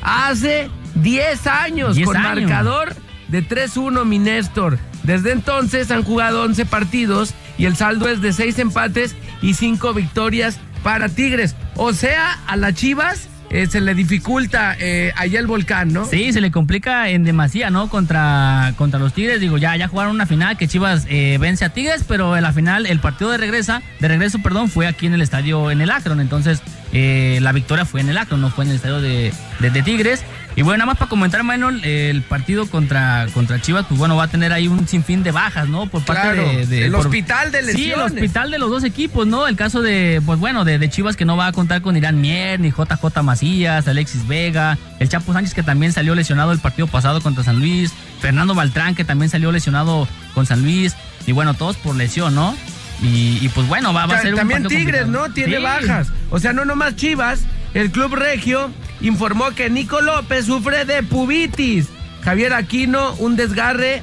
Hace 0.01 0.69
10 0.95 1.47
años, 1.47 1.99
con 1.99 2.21
marcador 2.21 2.95
de 3.27 3.47
3-1 3.47 4.05
mi 4.05 4.19
Néstor. 4.19 4.79
Desde 5.03 5.31
entonces 5.31 5.91
han 5.91 6.03
jugado 6.03 6.43
11 6.43 6.65
partidos 6.65 7.33
y 7.57 7.65
el 7.65 7.75
saldo 7.75 8.07
es 8.07 8.21
de 8.21 8.33
6 8.33 8.59
empates 8.59 9.15
y 9.41 9.53
5 9.53 9.93
victorias 9.93 10.59
para 10.83 11.09
Tigres. 11.09 11.55
O 11.75 11.93
sea, 11.93 12.39
a 12.47 12.55
las 12.55 12.75
Chivas 12.75 13.27
eh, 13.53 13.67
se 13.67 13.81
le 13.81 13.93
dificulta 13.93 14.75
eh, 14.79 15.13
allá 15.15 15.39
el 15.39 15.45
volcán, 15.45 15.93
¿no? 15.93 16.05
Sí, 16.05 16.33
se 16.33 16.41
le 16.41 16.49
complica 16.49 17.09
en 17.09 17.23
demasía, 17.23 17.69
¿no? 17.69 17.87
Contra, 17.87 18.73
contra 18.77 18.99
los 18.99 19.13
Tigres. 19.13 19.39
Digo, 19.39 19.59
ya, 19.59 19.75
ya 19.77 19.87
jugaron 19.87 20.15
una 20.15 20.25
final 20.25 20.57
que 20.57 20.67
Chivas 20.67 21.05
eh, 21.07 21.37
vence 21.39 21.63
a 21.63 21.69
Tigres, 21.69 22.03
pero 22.07 22.35
en 22.35 22.41
la 22.41 22.51
final, 22.51 22.87
el 22.87 22.99
partido 22.99 23.29
de 23.29 23.37
regresa, 23.37 23.83
de 23.99 24.07
regreso, 24.07 24.39
perdón, 24.39 24.69
fue 24.69 24.87
aquí 24.87 25.05
en 25.05 25.13
el 25.13 25.21
estadio, 25.21 25.69
en 25.69 25.81
el 25.81 25.91
Akron. 25.91 26.19
Entonces, 26.19 26.61
la 26.91 27.51
victoria 27.51 27.85
fue 27.85 28.01
en 28.01 28.09
el 28.09 28.17
Akron, 28.17 28.41
no 28.41 28.49
fue 28.49 28.65
en 28.65 28.71
el 28.71 28.77
estadio 28.77 29.01
de, 29.01 29.31
de 29.59 29.81
Tigres. 29.83 30.23
Y 30.55 30.61
bueno, 30.61 30.79
nada 30.79 30.85
más 30.87 30.97
para 30.97 31.09
comentar, 31.09 31.43
Manuel, 31.43 31.83
el 31.83 32.21
partido 32.21 32.67
contra, 32.67 33.25
contra 33.33 33.59
Chivas, 33.59 33.85
pues 33.87 33.97
bueno, 33.97 34.15
va 34.15 34.25
a 34.25 34.27
tener 34.27 34.53
ahí 34.53 34.67
un 34.67 34.87
sinfín 34.87 35.23
de 35.23 35.31
bajas, 35.31 35.67
¿no? 35.67 35.87
Por 35.87 36.03
parte 36.03 36.67
de, 36.67 36.85
El 36.85 36.93
hospital 36.93 37.51
de 37.51 37.63
lesiones. 37.63 37.83
Sí, 37.83 37.91
el 37.91 37.99
hospital 37.99 38.51
de 38.51 38.59
los 38.59 38.69
dos 38.69 38.83
equipos, 38.83 39.25
¿no? 39.25 39.47
El 39.47 39.55
caso 39.55 39.81
de, 39.81 40.21
pues 40.25 40.39
bueno, 40.39 40.63
de, 40.63 40.89
Chivas 40.89 41.15
que 41.15 41.25
no 41.25 41.37
va 41.37 41.47
a 41.47 41.51
contar 41.53 41.81
con 41.81 41.97
Irán 41.97 42.21
Mier, 42.21 42.59
ni 42.59 42.69
JJ 42.69 43.23
Macías, 43.23 43.87
Alexis 43.87 44.27
Vega, 44.27 44.77
el 44.99 45.09
Chapo 45.09 45.33
Sánchez 45.33 45.55
que 45.55 45.63
también 45.63 45.91
salió 45.91 46.13
lesionado 46.13 46.51
el 46.51 46.59
partido 46.59 46.87
pasado 46.87 47.21
contra 47.21 47.43
San 47.43 47.59
Luis, 47.59 47.91
Fernando 48.19 48.53
Baltrán 48.53 48.93
que 48.93 49.03
también 49.03 49.29
salió 49.29 49.51
lesionado 49.51 50.07
con 50.35 50.45
San 50.45 50.61
Luis, 50.61 50.95
y 51.25 51.31
bueno, 51.31 51.55
todos 51.55 51.77
por 51.77 51.95
lesión, 51.95 52.35
¿no? 52.35 52.55
Y, 53.01 53.49
pues 53.49 53.67
bueno, 53.67 53.93
va, 53.93 54.03
a 54.03 54.21
ser 54.21 54.33
un 54.33 54.39
También 54.39 54.65
Tigres, 54.65 55.07
¿no? 55.07 55.29
Tiene 55.29 55.59
bajas. 55.59 56.07
O 56.29 56.39
sea, 56.39 56.53
no 56.53 56.63
nomás 56.63 56.95
Chivas, 56.95 57.41
el 57.73 57.91
Club 57.91 58.15
Regio 58.15 58.71
informó 59.03 59.51
que 59.51 59.69
Nico 59.69 60.01
López 60.01 60.45
sufre 60.45 60.85
de 60.85 61.03
pubitis. 61.03 61.89
Javier 62.23 62.53
Aquino, 62.53 63.13
un 63.15 63.35
desgarre 63.35 64.01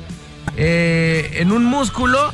eh, 0.57 1.39
en 1.39 1.53
un 1.53 1.65
músculo 1.65 2.33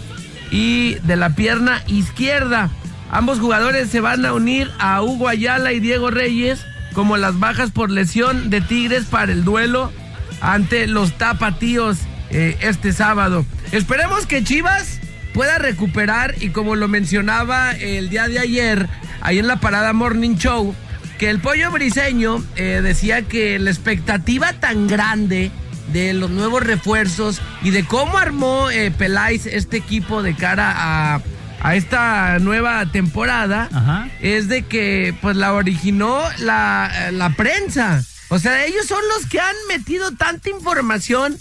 y 0.51 0.95
de 0.95 1.17
la 1.17 1.31
pierna 1.31 1.83
izquierda. 1.87 2.71
Ambos 3.11 3.39
jugadores 3.39 3.89
se 3.89 4.01
van 4.01 4.27
a 4.27 4.35
unir 4.35 4.71
a 4.79 5.01
Hugo 5.03 5.29
Ayala 5.29 5.73
y 5.73 5.81
Diego 5.81 6.11
Reyes 6.11 6.67
como 6.93 7.17
las 7.17 7.39
bajas 7.39 7.71
por 7.71 7.91
lesión 7.91 8.51
de 8.51 8.61
Tigres 8.61 9.05
para 9.05 9.31
el 9.31 9.45
duelo 9.45 9.93
ante 10.41 10.87
los 10.87 11.13
tapatíos 11.17 11.99
eh, 12.31 12.57
este 12.61 12.93
sábado. 12.93 13.47
Esperemos 13.71 14.27
que 14.27 14.43
Chivas 14.43 15.01
pueda 15.35 15.59
recuperar 15.59 16.35
y 16.41 16.49
como 16.49 16.75
lo 16.75 16.89
mencionaba 16.89 17.73
el 17.73 18.09
día 18.09 18.27
de 18.27 18.39
ayer, 18.39 18.89
ahí 19.21 19.39
en 19.39 19.47
la 19.47 19.61
parada 19.61 19.93
Morning 19.93 20.37
Show, 20.37 20.75
que 21.19 21.31
el 21.31 21.41
pollo 21.41 21.71
briseño 21.71 22.45
eh, 22.57 22.81
decía 22.83 23.23
que 23.23 23.59
la 23.59 23.71
expectativa 23.71 24.53
tan 24.55 24.87
grande 24.87 25.51
de 25.93 26.13
los 26.13 26.31
nuevos 26.31 26.63
refuerzos 26.63 27.41
y 27.63 27.71
de 27.71 27.85
cómo 27.85 28.19
armó 28.19 28.71
eh, 28.71 28.91
Peláez 28.91 29.47
este 29.47 29.77
equipo 29.77 30.23
de 30.23 30.35
cara 30.35 30.75
a, 30.77 31.23
esta 31.75 32.39
nueva 32.39 32.87
temporada 32.93 33.69
es 34.21 34.47
de 34.49 34.63
que 34.63 35.17
pues 35.21 35.37
la 35.37 35.53
originó 35.53 36.21
la, 36.39 37.11
la 37.11 37.31
prensa. 37.31 38.05
O 38.29 38.39
sea, 38.39 38.65
ellos 38.67 38.87
son 38.87 39.01
los 39.09 39.27
que 39.29 39.41
han 39.41 39.57
metido 39.69 40.13
tanta 40.13 40.49
información 40.49 41.37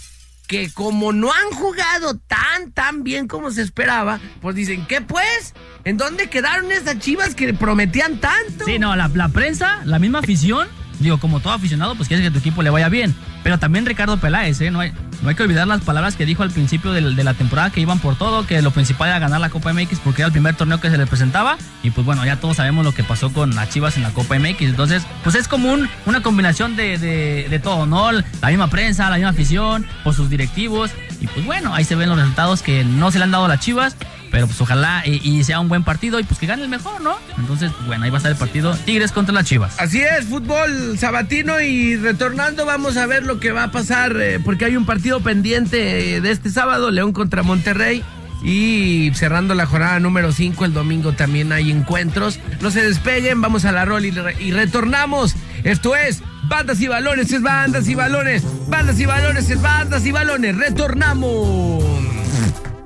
que 0.46 0.70
como 0.72 1.12
no 1.12 1.32
han 1.32 1.50
jugado 1.50 2.16
tan, 2.16 2.72
tan 2.72 3.02
bien 3.02 3.28
como 3.28 3.50
se 3.50 3.62
esperaba, 3.62 4.20
pues 4.40 4.54
dicen, 4.54 4.86
¿qué 4.86 5.00
pues? 5.00 5.54
¿En 5.84 5.96
dónde 5.96 6.28
quedaron 6.28 6.70
esas 6.72 6.98
chivas 6.98 7.34
que 7.34 7.52
prometían 7.54 8.18
tanto? 8.18 8.64
Sí, 8.64 8.78
no, 8.78 8.96
la, 8.96 9.08
la 9.08 9.28
prensa, 9.28 9.80
la 9.84 9.98
misma 9.98 10.20
afición, 10.20 10.68
digo, 11.00 11.18
como 11.18 11.40
todo 11.40 11.52
aficionado, 11.52 11.94
pues 11.94 12.08
quieres 12.08 12.26
que 12.26 12.30
tu 12.32 12.38
equipo 12.38 12.62
le 12.62 12.70
vaya 12.70 12.88
bien. 12.88 13.14
Pero 13.42 13.58
también 13.58 13.86
Ricardo 13.86 14.18
Peláez, 14.18 14.60
¿eh? 14.60 14.70
No 14.70 14.80
hay, 14.80 14.92
no 15.22 15.28
hay 15.28 15.34
que 15.34 15.42
olvidar 15.42 15.66
las 15.66 15.80
palabras 15.80 16.16
que 16.16 16.26
dijo 16.26 16.42
al 16.42 16.50
principio 16.50 16.92
de, 16.92 17.00
la 17.00 17.34
temporada, 17.34 17.70
que 17.70 17.80
iban 17.80 17.98
por 17.98 18.16
todo, 18.16 18.46
que 18.46 18.60
lo 18.62 18.70
principal 18.70 19.08
era 19.08 19.18
ganar 19.18 19.40
la 19.40 19.50
Copa 19.50 19.72
MX 19.72 20.00
porque 20.00 20.22
era 20.22 20.26
el 20.26 20.32
primer 20.32 20.54
torneo 20.54 20.80
que 20.80 20.90
se 20.90 20.98
le 20.98 21.06
presentaba. 21.06 21.56
Y 21.82 21.90
pues 21.90 22.04
bueno, 22.04 22.24
ya 22.24 22.36
todos 22.40 22.56
sabemos 22.56 22.84
lo 22.84 22.92
que 22.92 23.02
pasó 23.02 23.32
con 23.32 23.54
las 23.54 23.70
Chivas 23.70 23.96
en 23.96 24.02
la 24.02 24.10
Copa 24.10 24.38
MX. 24.38 24.62
Entonces, 24.62 25.02
pues 25.22 25.34
es 25.34 25.48
como 25.48 25.74
una 26.06 26.22
combinación 26.22 26.76
de, 26.76 26.98
de, 26.98 27.58
todo, 27.58 27.86
¿no? 27.86 28.12
La 28.12 28.48
misma 28.48 28.68
prensa, 28.68 29.08
la 29.10 29.16
misma 29.16 29.30
afición, 29.30 29.86
por 30.04 30.14
sus 30.14 30.30
directivos. 30.30 30.90
Y 31.20 31.26
pues 31.26 31.44
bueno, 31.44 31.74
ahí 31.74 31.84
se 31.84 31.94
ven 31.94 32.08
los 32.08 32.18
resultados 32.18 32.62
que 32.62 32.84
no 32.84 33.10
se 33.10 33.18
le 33.18 33.24
han 33.24 33.30
dado 33.30 33.46
a 33.46 33.48
las 33.48 33.60
Chivas. 33.60 33.96
Pero 34.30 34.46
pues 34.46 34.60
ojalá 34.60 35.02
y, 35.06 35.44
sea 35.44 35.60
un 35.60 35.68
buen 35.68 35.84
partido 35.84 36.18
y 36.18 36.24
pues 36.24 36.38
que 36.38 36.46
gane 36.46 36.62
el 36.62 36.68
mejor, 36.68 37.00
¿no? 37.00 37.16
Entonces, 37.38 37.70
bueno, 37.86 38.04
ahí 38.04 38.10
va 38.10 38.16
a 38.16 38.18
estar 38.18 38.32
el 38.32 38.38
partido 38.38 38.74
Tigres 38.84 39.12
contra 39.12 39.32
las 39.34 39.44
Chivas. 39.44 39.76
Así 39.78 40.00
es, 40.00 40.26
fútbol 40.26 40.98
sabatino 40.98 41.60
y 41.60 41.96
retornando 41.96 42.66
vamos 42.66 42.96
a 42.96 43.06
ver 43.06 43.24
lo 43.24 43.38
que 43.38 43.52
va 43.52 43.64
a 43.64 43.70
pasar 43.70 44.16
eh, 44.20 44.40
porque 44.40 44.64
hay 44.64 44.76
un 44.76 44.86
partido 44.86 45.20
pendiente 45.20 46.20
de 46.20 46.30
este 46.30 46.50
sábado, 46.50 46.90
León 46.90 47.12
contra 47.12 47.42
Monterrey. 47.42 48.02
Y 48.42 49.10
cerrando 49.14 49.54
la 49.54 49.66
jornada 49.66 49.98
número 49.98 50.30
5, 50.30 50.66
el 50.66 50.72
domingo 50.72 51.12
también 51.12 51.52
hay 51.52 51.70
encuentros. 51.70 52.38
No 52.60 52.70
se 52.70 52.82
despeguen, 52.82 53.40
vamos 53.40 53.64
a 53.64 53.72
la 53.72 53.84
rol 53.84 54.04
y, 54.04 54.14
y 54.40 54.52
retornamos. 54.52 55.34
Esto 55.64 55.96
es 55.96 56.22
Bandas 56.44 56.80
y 56.80 56.86
Balones, 56.86 57.32
es 57.32 57.42
Bandas 57.42 57.88
y 57.88 57.94
Balones. 57.94 58.44
Bandas 58.68 59.00
y 59.00 59.06
Balones, 59.06 59.50
es 59.50 59.60
Bandas 59.60 60.04
y 60.06 60.12
Balones. 60.12 60.56
Retornamos. 60.56 61.82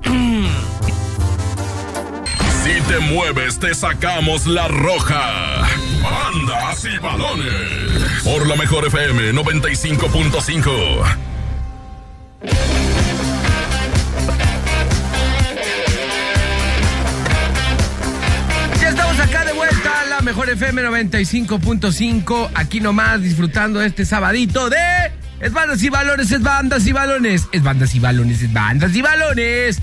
Te 2.91 2.99
mueves, 2.99 3.57
te 3.57 3.73
sacamos 3.73 4.45
la 4.45 4.67
roja. 4.67 5.61
Bandas 6.03 6.83
y 6.83 6.97
balones. 6.97 8.21
Por 8.21 8.45
la 8.45 8.57
mejor 8.57 8.85
FM 8.85 9.31
95.5. 9.31 11.17
Ya 18.81 18.89
estamos 18.89 19.19
acá 19.21 19.45
de 19.45 19.53
vuelta 19.53 20.01
a 20.01 20.05
la 20.07 20.19
mejor 20.19 20.49
FM 20.49 20.81
95.5. 20.83 22.49
Aquí 22.55 22.81
nomás 22.81 23.21
disfrutando 23.21 23.81
este 23.81 24.03
sabadito 24.03 24.69
de 24.69 25.13
Es 25.39 25.53
bandas 25.53 25.81
y 25.81 25.87
balones, 25.87 26.29
es 26.29 26.41
bandas 26.41 26.85
y 26.85 26.91
balones. 26.91 27.47
Es 27.53 27.63
bandas 27.63 27.95
y 27.95 27.99
balones, 28.01 28.41
es 28.41 28.51
bandas 28.51 28.93
y 28.93 29.01
balones. 29.01 29.81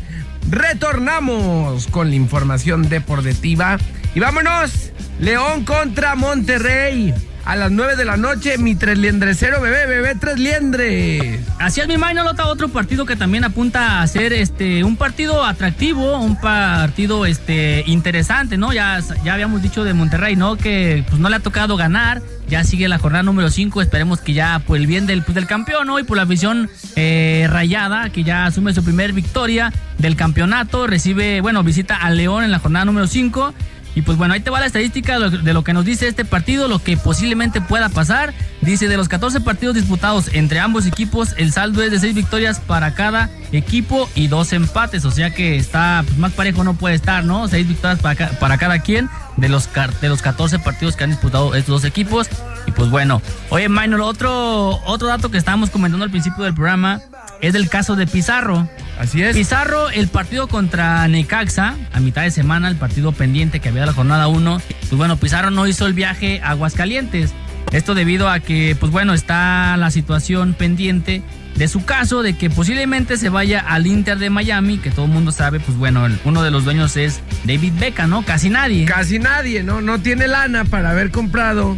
Retornamos 0.51 1.87
con 1.89 2.11
la 2.11 2.17
información 2.17 2.89
deportiva. 2.89 3.79
Y 4.15 4.21
vámonos. 4.21 4.93
León 5.21 5.65
contra 5.65 6.15
Monterrey 6.15 7.13
a 7.49 7.57
las 7.57 7.71
9 7.71 7.97
de 7.97 8.05
la 8.05 8.19
noche, 8.19 8.59
mi 8.59 8.75
tres 8.75 8.99
liendrecero, 8.99 9.59
bebé, 9.63 9.87
bebé, 9.87 10.15
tres 10.15 10.39
liendres. 10.39 11.41
Así 11.59 11.81
es, 11.81 11.89
mi 11.89 11.95
no 11.97 12.23
nota 12.23 12.47
otro 12.47 12.69
partido 12.69 13.07
que 13.07 13.17
también 13.17 13.43
apunta 13.43 14.03
a 14.03 14.07
ser 14.07 14.35
este 14.35 14.85
un 14.85 14.97
partido 14.97 15.43
atractivo, 15.43 16.19
un 16.19 16.39
partido 16.39 17.25
este 17.25 17.85
interesante, 17.87 18.59
¿no? 18.59 18.75
Ya, 18.75 19.01
ya 19.25 19.33
habíamos 19.33 19.63
dicho 19.63 19.83
de 19.83 19.95
Monterrey, 19.95 20.37
¿no? 20.37 20.57
Que 20.57 21.07
pues 21.09 21.19
no 21.19 21.31
le 21.31 21.37
ha 21.37 21.41
tocado 21.41 21.79
ganar, 21.79 22.21
ya 22.49 22.65
sigue 22.65 22.87
la 22.87 22.99
jornada 22.99 23.23
número 23.23 23.49
5, 23.49 23.81
esperemos 23.81 24.21
que 24.21 24.35
ya 24.35 24.59
por 24.59 24.77
el 24.77 24.87
bien 24.87 25.07
del, 25.07 25.23
pues, 25.23 25.35
del 25.35 25.47
campeón, 25.47 25.87
¿no? 25.87 25.99
Y 25.99 26.03
por 26.03 26.19
la 26.19 26.25
afición 26.25 26.69
eh, 26.97 27.47
rayada, 27.49 28.11
que 28.11 28.25
ya 28.25 28.45
asume 28.45 28.75
su 28.75 28.85
primer 28.85 29.15
victoria 29.15 29.73
del 29.97 30.17
campeonato, 30.17 30.87
recibe, 30.87 31.41
bueno, 31.41 31.63
visita 31.63 31.97
a 31.97 32.11
León 32.11 32.45
en 32.45 32.51
la 32.51 32.59
jornada 32.59 32.85
número 32.85 33.07
5. 33.07 33.55
Y 33.99 34.03
pues 34.03 34.17
bueno, 34.17 34.33
ahí 34.33 34.39
te 34.39 34.51
va 34.51 34.61
la 34.61 34.67
estadística 34.67 35.19
de 35.19 35.53
lo 35.53 35.65
que 35.65 35.73
nos 35.73 35.85
dice 35.85 36.07
este 36.07 36.25
partido, 36.25 36.69
lo 36.69 36.79
que 36.79 36.97
posiblemente 36.97 37.61
pueda 37.61 37.89
pasar. 37.89 38.33
Dice, 38.61 38.87
de 38.87 38.97
los 38.97 39.09
14 39.09 39.41
partidos 39.41 39.75
disputados 39.75 40.31
entre 40.35 40.61
ambos 40.61 40.87
equipos, 40.87 41.35
el 41.37 41.51
saldo 41.51 41.83
es 41.83 41.91
de 41.91 41.99
6 41.99 42.15
victorias 42.15 42.61
para 42.61 42.95
cada 42.95 43.29
equipo 43.51 44.09
y 44.15 44.29
2 44.29 44.53
empates. 44.53 45.05
O 45.05 45.11
sea 45.11 45.35
que 45.35 45.57
está 45.57 46.05
pues, 46.07 46.17
más 46.17 46.31
parejo 46.31 46.63
no 46.63 46.75
puede 46.75 46.95
estar, 46.95 47.25
¿no? 47.25 47.49
6 47.49 47.67
victorias 47.67 47.99
para, 47.99 48.29
para 48.39 48.57
cada 48.57 48.79
quien 48.79 49.11
de 49.37 49.49
los, 49.49 49.69
de 50.01 50.09
los 50.09 50.23
14 50.23 50.61
partidos 50.61 50.95
que 50.95 51.03
han 51.03 51.11
disputado 51.11 51.57
estos 51.57 51.83
dos 51.83 51.85
equipos. 51.85 52.29
Y 52.69 52.71
pues 52.71 52.91
bueno, 52.91 53.21
oye, 53.51 53.69
Minor, 53.69 54.03
otro, 54.03 54.81
otro 54.87 55.09
dato 55.09 55.29
que 55.33 55.39
estábamos 55.39 55.71
comentando 55.71 56.05
al 56.05 56.13
principio 56.13 56.45
del 56.45 56.55
programa 56.55 57.01
es 57.41 57.57
el 57.57 57.69
caso 57.69 57.97
de 57.97 58.07
Pizarro. 58.07 58.69
Así 58.99 59.23
es. 59.23 59.37
Pizarro, 59.37 59.91
el 59.91 60.09
partido 60.09 60.49
contra 60.49 61.07
Necaxa, 61.07 61.77
a 61.93 62.01
mitad 62.01 62.23
de 62.23 62.31
semana, 62.31 62.69
el 62.69 62.77
partido 62.77 63.13
pendiente 63.13 63.61
que 63.61 63.69
había 63.69 63.87
la 63.87 63.93
jornada 63.93 64.29
1. 64.29 64.61
Pues 64.81 64.93
bueno, 64.93 65.17
Pizarro 65.17 65.51
no 65.51 65.67
hizo 65.67 65.87
el 65.87 65.93
viaje 65.93 66.41
a 66.43 66.51
Aguascalientes. 66.51 67.33
Esto 67.71 67.95
debido 67.95 68.29
a 68.29 68.41
que, 68.41 68.77
pues 68.81 68.91
bueno, 68.91 69.15
está 69.15 69.77
la 69.77 69.91
situación 69.91 70.55
pendiente 70.55 71.23
de 71.59 71.67
su 71.67 71.85
caso, 71.85 72.23
de 72.23 72.37
que 72.37 72.51
posiblemente 72.51 73.17
se 73.17 73.29
vaya 73.31 73.59
al 73.59 73.89
Inter 73.89 74.19
de 74.19 74.31
Miami, 74.31 74.79
que 74.79 74.93
todo 74.93 75.07
el 75.07 75.11
mundo 75.11 75.33
sabe, 75.33 75.59
pues 75.59 75.77
bueno, 75.77 76.07
uno 76.25 76.43
de 76.43 76.53
los 76.53 76.65
dueños 76.65 76.97
es 76.97 77.21
David 77.45 77.73
Beckham, 77.81 78.11
¿no? 78.11 78.23
Casi 78.23 78.49
nadie. 78.49 78.85
Casi 78.85 79.19
nadie, 79.19 79.65
¿no? 79.65 79.81
No 79.81 79.99
tiene 79.99 80.29
lana 80.29 80.65
para 80.65 80.91
haber 80.91 81.11
comprado 81.11 81.77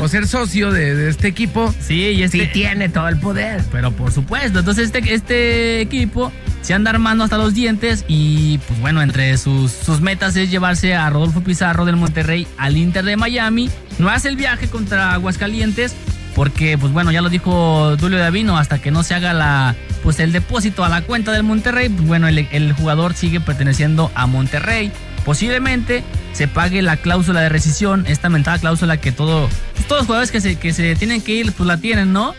o 0.00 0.08
ser 0.08 0.26
socio 0.26 0.72
de, 0.72 1.08
este 1.08 1.28
equipo. 1.28 1.72
Sí, 1.80 2.00
y 2.00 2.22
este... 2.24 2.46
Sí 2.46 2.50
tiene 2.52 2.88
todo 2.88 3.08
el 3.08 3.20
poder. 3.20 3.62
Pero 3.70 3.92
por 3.92 4.10
supuesto, 4.10 4.58
entonces 4.58 4.86
este, 4.86 5.14
este 5.14 5.80
equipo 5.80 6.32
se 6.60 6.74
anda 6.74 6.90
armando 6.90 7.22
hasta 7.22 7.38
los 7.38 7.54
dientes 7.54 8.04
y 8.08 8.58
pues 8.66 8.80
bueno, 8.80 9.02
entre 9.02 9.36
sus, 9.38 9.70
sus 9.70 10.00
metas 10.00 10.34
es 10.34 10.50
llevarse 10.50 10.94
a 10.94 11.08
Rodolfo 11.10 11.42
Pizarro 11.42 11.84
del 11.84 11.96
Monterrey 11.96 12.48
al 12.58 12.76
Inter 12.76 13.04
de 13.04 13.16
Miami. 13.16 13.70
No 13.98 14.08
hace 14.08 14.28
el 14.28 14.36
viaje 14.36 14.68
contra 14.68 15.12
Aguascalientes 15.12 15.94
porque 16.34 16.78
pues 16.78 16.92
bueno, 16.92 17.12
ya 17.12 17.22
lo 17.22 17.28
dijo 17.28 17.96
Julio 17.98 18.18
Davino, 18.18 18.58
hasta 18.58 18.80
que 18.80 18.90
no 18.90 19.02
se 19.02 19.14
haga 19.14 19.32
la 19.32 19.74
pues 20.02 20.18
el 20.18 20.32
depósito 20.32 20.84
a 20.84 20.88
la 20.88 21.02
cuenta 21.02 21.32
del 21.32 21.44
Monterrey, 21.44 21.88
pues 21.88 22.06
bueno, 22.06 22.28
el, 22.28 22.72
jugador 22.72 23.14
sigue 23.14 23.40
perteneciendo 23.40 24.10
a 24.14 24.26
Monterrey. 24.26 24.90
Posiblemente 25.24 26.02
se 26.32 26.48
pague 26.48 26.82
la 26.82 26.96
cláusula 26.96 27.40
de 27.40 27.48
rescisión, 27.48 28.04
esta 28.08 28.28
mentada 28.28 28.58
cláusula 28.58 28.96
que 28.96 29.12
todo, 29.12 29.48
pues, 29.74 29.86
todos 29.86 30.00
los 30.00 30.06
jugadores 30.06 30.32
que 30.32 30.40
se, 30.40 30.56
que 30.56 30.72
se 30.72 30.96
tienen 30.96 31.20
que 31.20 31.32
ir, 31.32 31.52
pues 31.52 31.66
la 31.66 31.76
tienen, 31.76 32.12
¿no? 32.12 32.34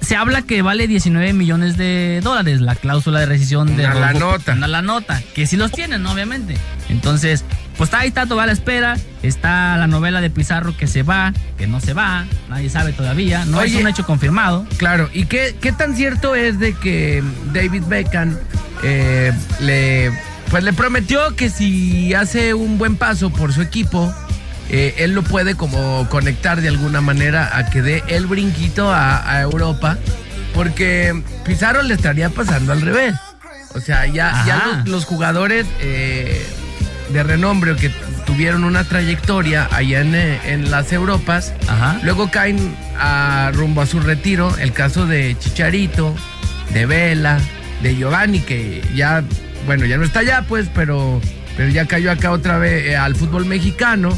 Se 0.00 0.16
habla 0.16 0.42
que 0.42 0.62
vale 0.62 0.86
19 0.86 1.32
millones 1.32 1.76
de 1.76 2.20
dólares 2.22 2.60
la 2.60 2.76
cláusula 2.76 3.20
de 3.20 3.26
rescisión 3.26 3.76
de... 3.76 3.84
la 3.84 4.12
nota. 4.12 4.54
la 4.54 4.82
nota, 4.82 5.20
que 5.34 5.46
sí 5.46 5.56
los 5.56 5.72
tienen, 5.72 6.06
obviamente. 6.06 6.56
Entonces, 6.90 7.44
pues 7.76 7.92
ahí 7.94 8.08
está 8.08 8.26
toda 8.26 8.46
la 8.46 8.52
espera. 8.52 8.96
Está 9.22 9.76
la 9.76 9.86
novela 9.86 10.20
de 10.20 10.30
Pizarro 10.30 10.76
que 10.76 10.86
se 10.86 11.02
va, 11.02 11.32
que 11.56 11.66
no 11.66 11.80
se 11.80 11.94
va, 11.94 12.26
nadie 12.48 12.68
sabe 12.68 12.92
todavía. 12.92 13.44
No 13.46 13.62
es 13.62 13.74
un 13.74 13.86
hecho 13.88 14.04
confirmado. 14.04 14.66
Claro, 14.76 15.08
¿y 15.12 15.24
qué, 15.24 15.56
qué 15.60 15.72
tan 15.72 15.96
cierto 15.96 16.34
es 16.34 16.58
de 16.58 16.74
que 16.74 17.22
David 17.52 17.84
Beckham 17.86 18.36
eh, 18.82 19.32
le, 19.60 20.12
pues 20.50 20.62
le 20.62 20.72
prometió 20.72 21.34
que 21.36 21.48
si 21.48 22.12
hace 22.12 22.52
un 22.52 22.76
buen 22.76 22.96
paso 22.96 23.30
por 23.30 23.52
su 23.52 23.62
equipo, 23.62 24.12
eh, 24.68 24.94
él 24.98 25.12
lo 25.12 25.22
puede 25.22 25.54
como 25.54 26.06
conectar 26.10 26.60
de 26.60 26.68
alguna 26.68 27.00
manera 27.00 27.56
a 27.56 27.70
que 27.70 27.80
dé 27.82 28.02
el 28.08 28.26
brinquito 28.26 28.92
a, 28.92 29.40
Europa? 29.40 29.98
Porque 30.52 31.22
Pizarro 31.44 31.82
le 31.82 31.94
estaría 31.94 32.30
pasando 32.30 32.72
al 32.72 32.82
revés. 32.82 33.14
O 33.74 33.80
sea, 33.80 34.06
ya, 34.06 34.44
ya 34.46 34.82
los, 34.86 35.04
jugadores... 35.04 35.66
Eh, 35.80 36.46
de 37.10 37.22
renombre 37.22 37.76
que 37.76 37.90
tuvieron 38.26 38.64
una 38.64 38.84
trayectoria 38.84 39.68
allá 39.70 40.00
en, 40.00 40.14
eh, 40.14 40.40
en 40.46 40.70
las 40.70 40.92
Europas, 40.92 41.52
luego 42.02 42.30
caen 42.30 42.74
a, 42.98 43.50
rumbo 43.54 43.82
a 43.82 43.86
su 43.86 44.00
retiro, 44.00 44.56
el 44.58 44.72
caso 44.72 45.06
de 45.06 45.36
Chicharito, 45.38 46.14
de 46.72 46.86
Vela, 46.86 47.38
de 47.82 47.96
Giovanni, 47.96 48.40
que 48.40 48.82
ya, 48.94 49.22
bueno, 49.66 49.84
ya 49.84 49.96
no 49.96 50.04
está 50.04 50.20
allá, 50.20 50.44
pues, 50.48 50.68
pero, 50.74 51.20
pero 51.56 51.68
ya 51.70 51.86
cayó 51.86 52.10
acá 52.10 52.30
otra 52.32 52.58
vez 52.58 52.86
eh, 52.86 52.96
al 52.96 53.14
fútbol 53.14 53.46
mexicano. 53.46 54.16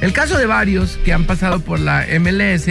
El 0.00 0.12
caso 0.12 0.38
de 0.38 0.46
varios 0.46 0.98
que 1.04 1.12
han 1.12 1.24
pasado 1.24 1.60
por 1.60 1.78
la 1.78 2.06
MLS, 2.18 2.66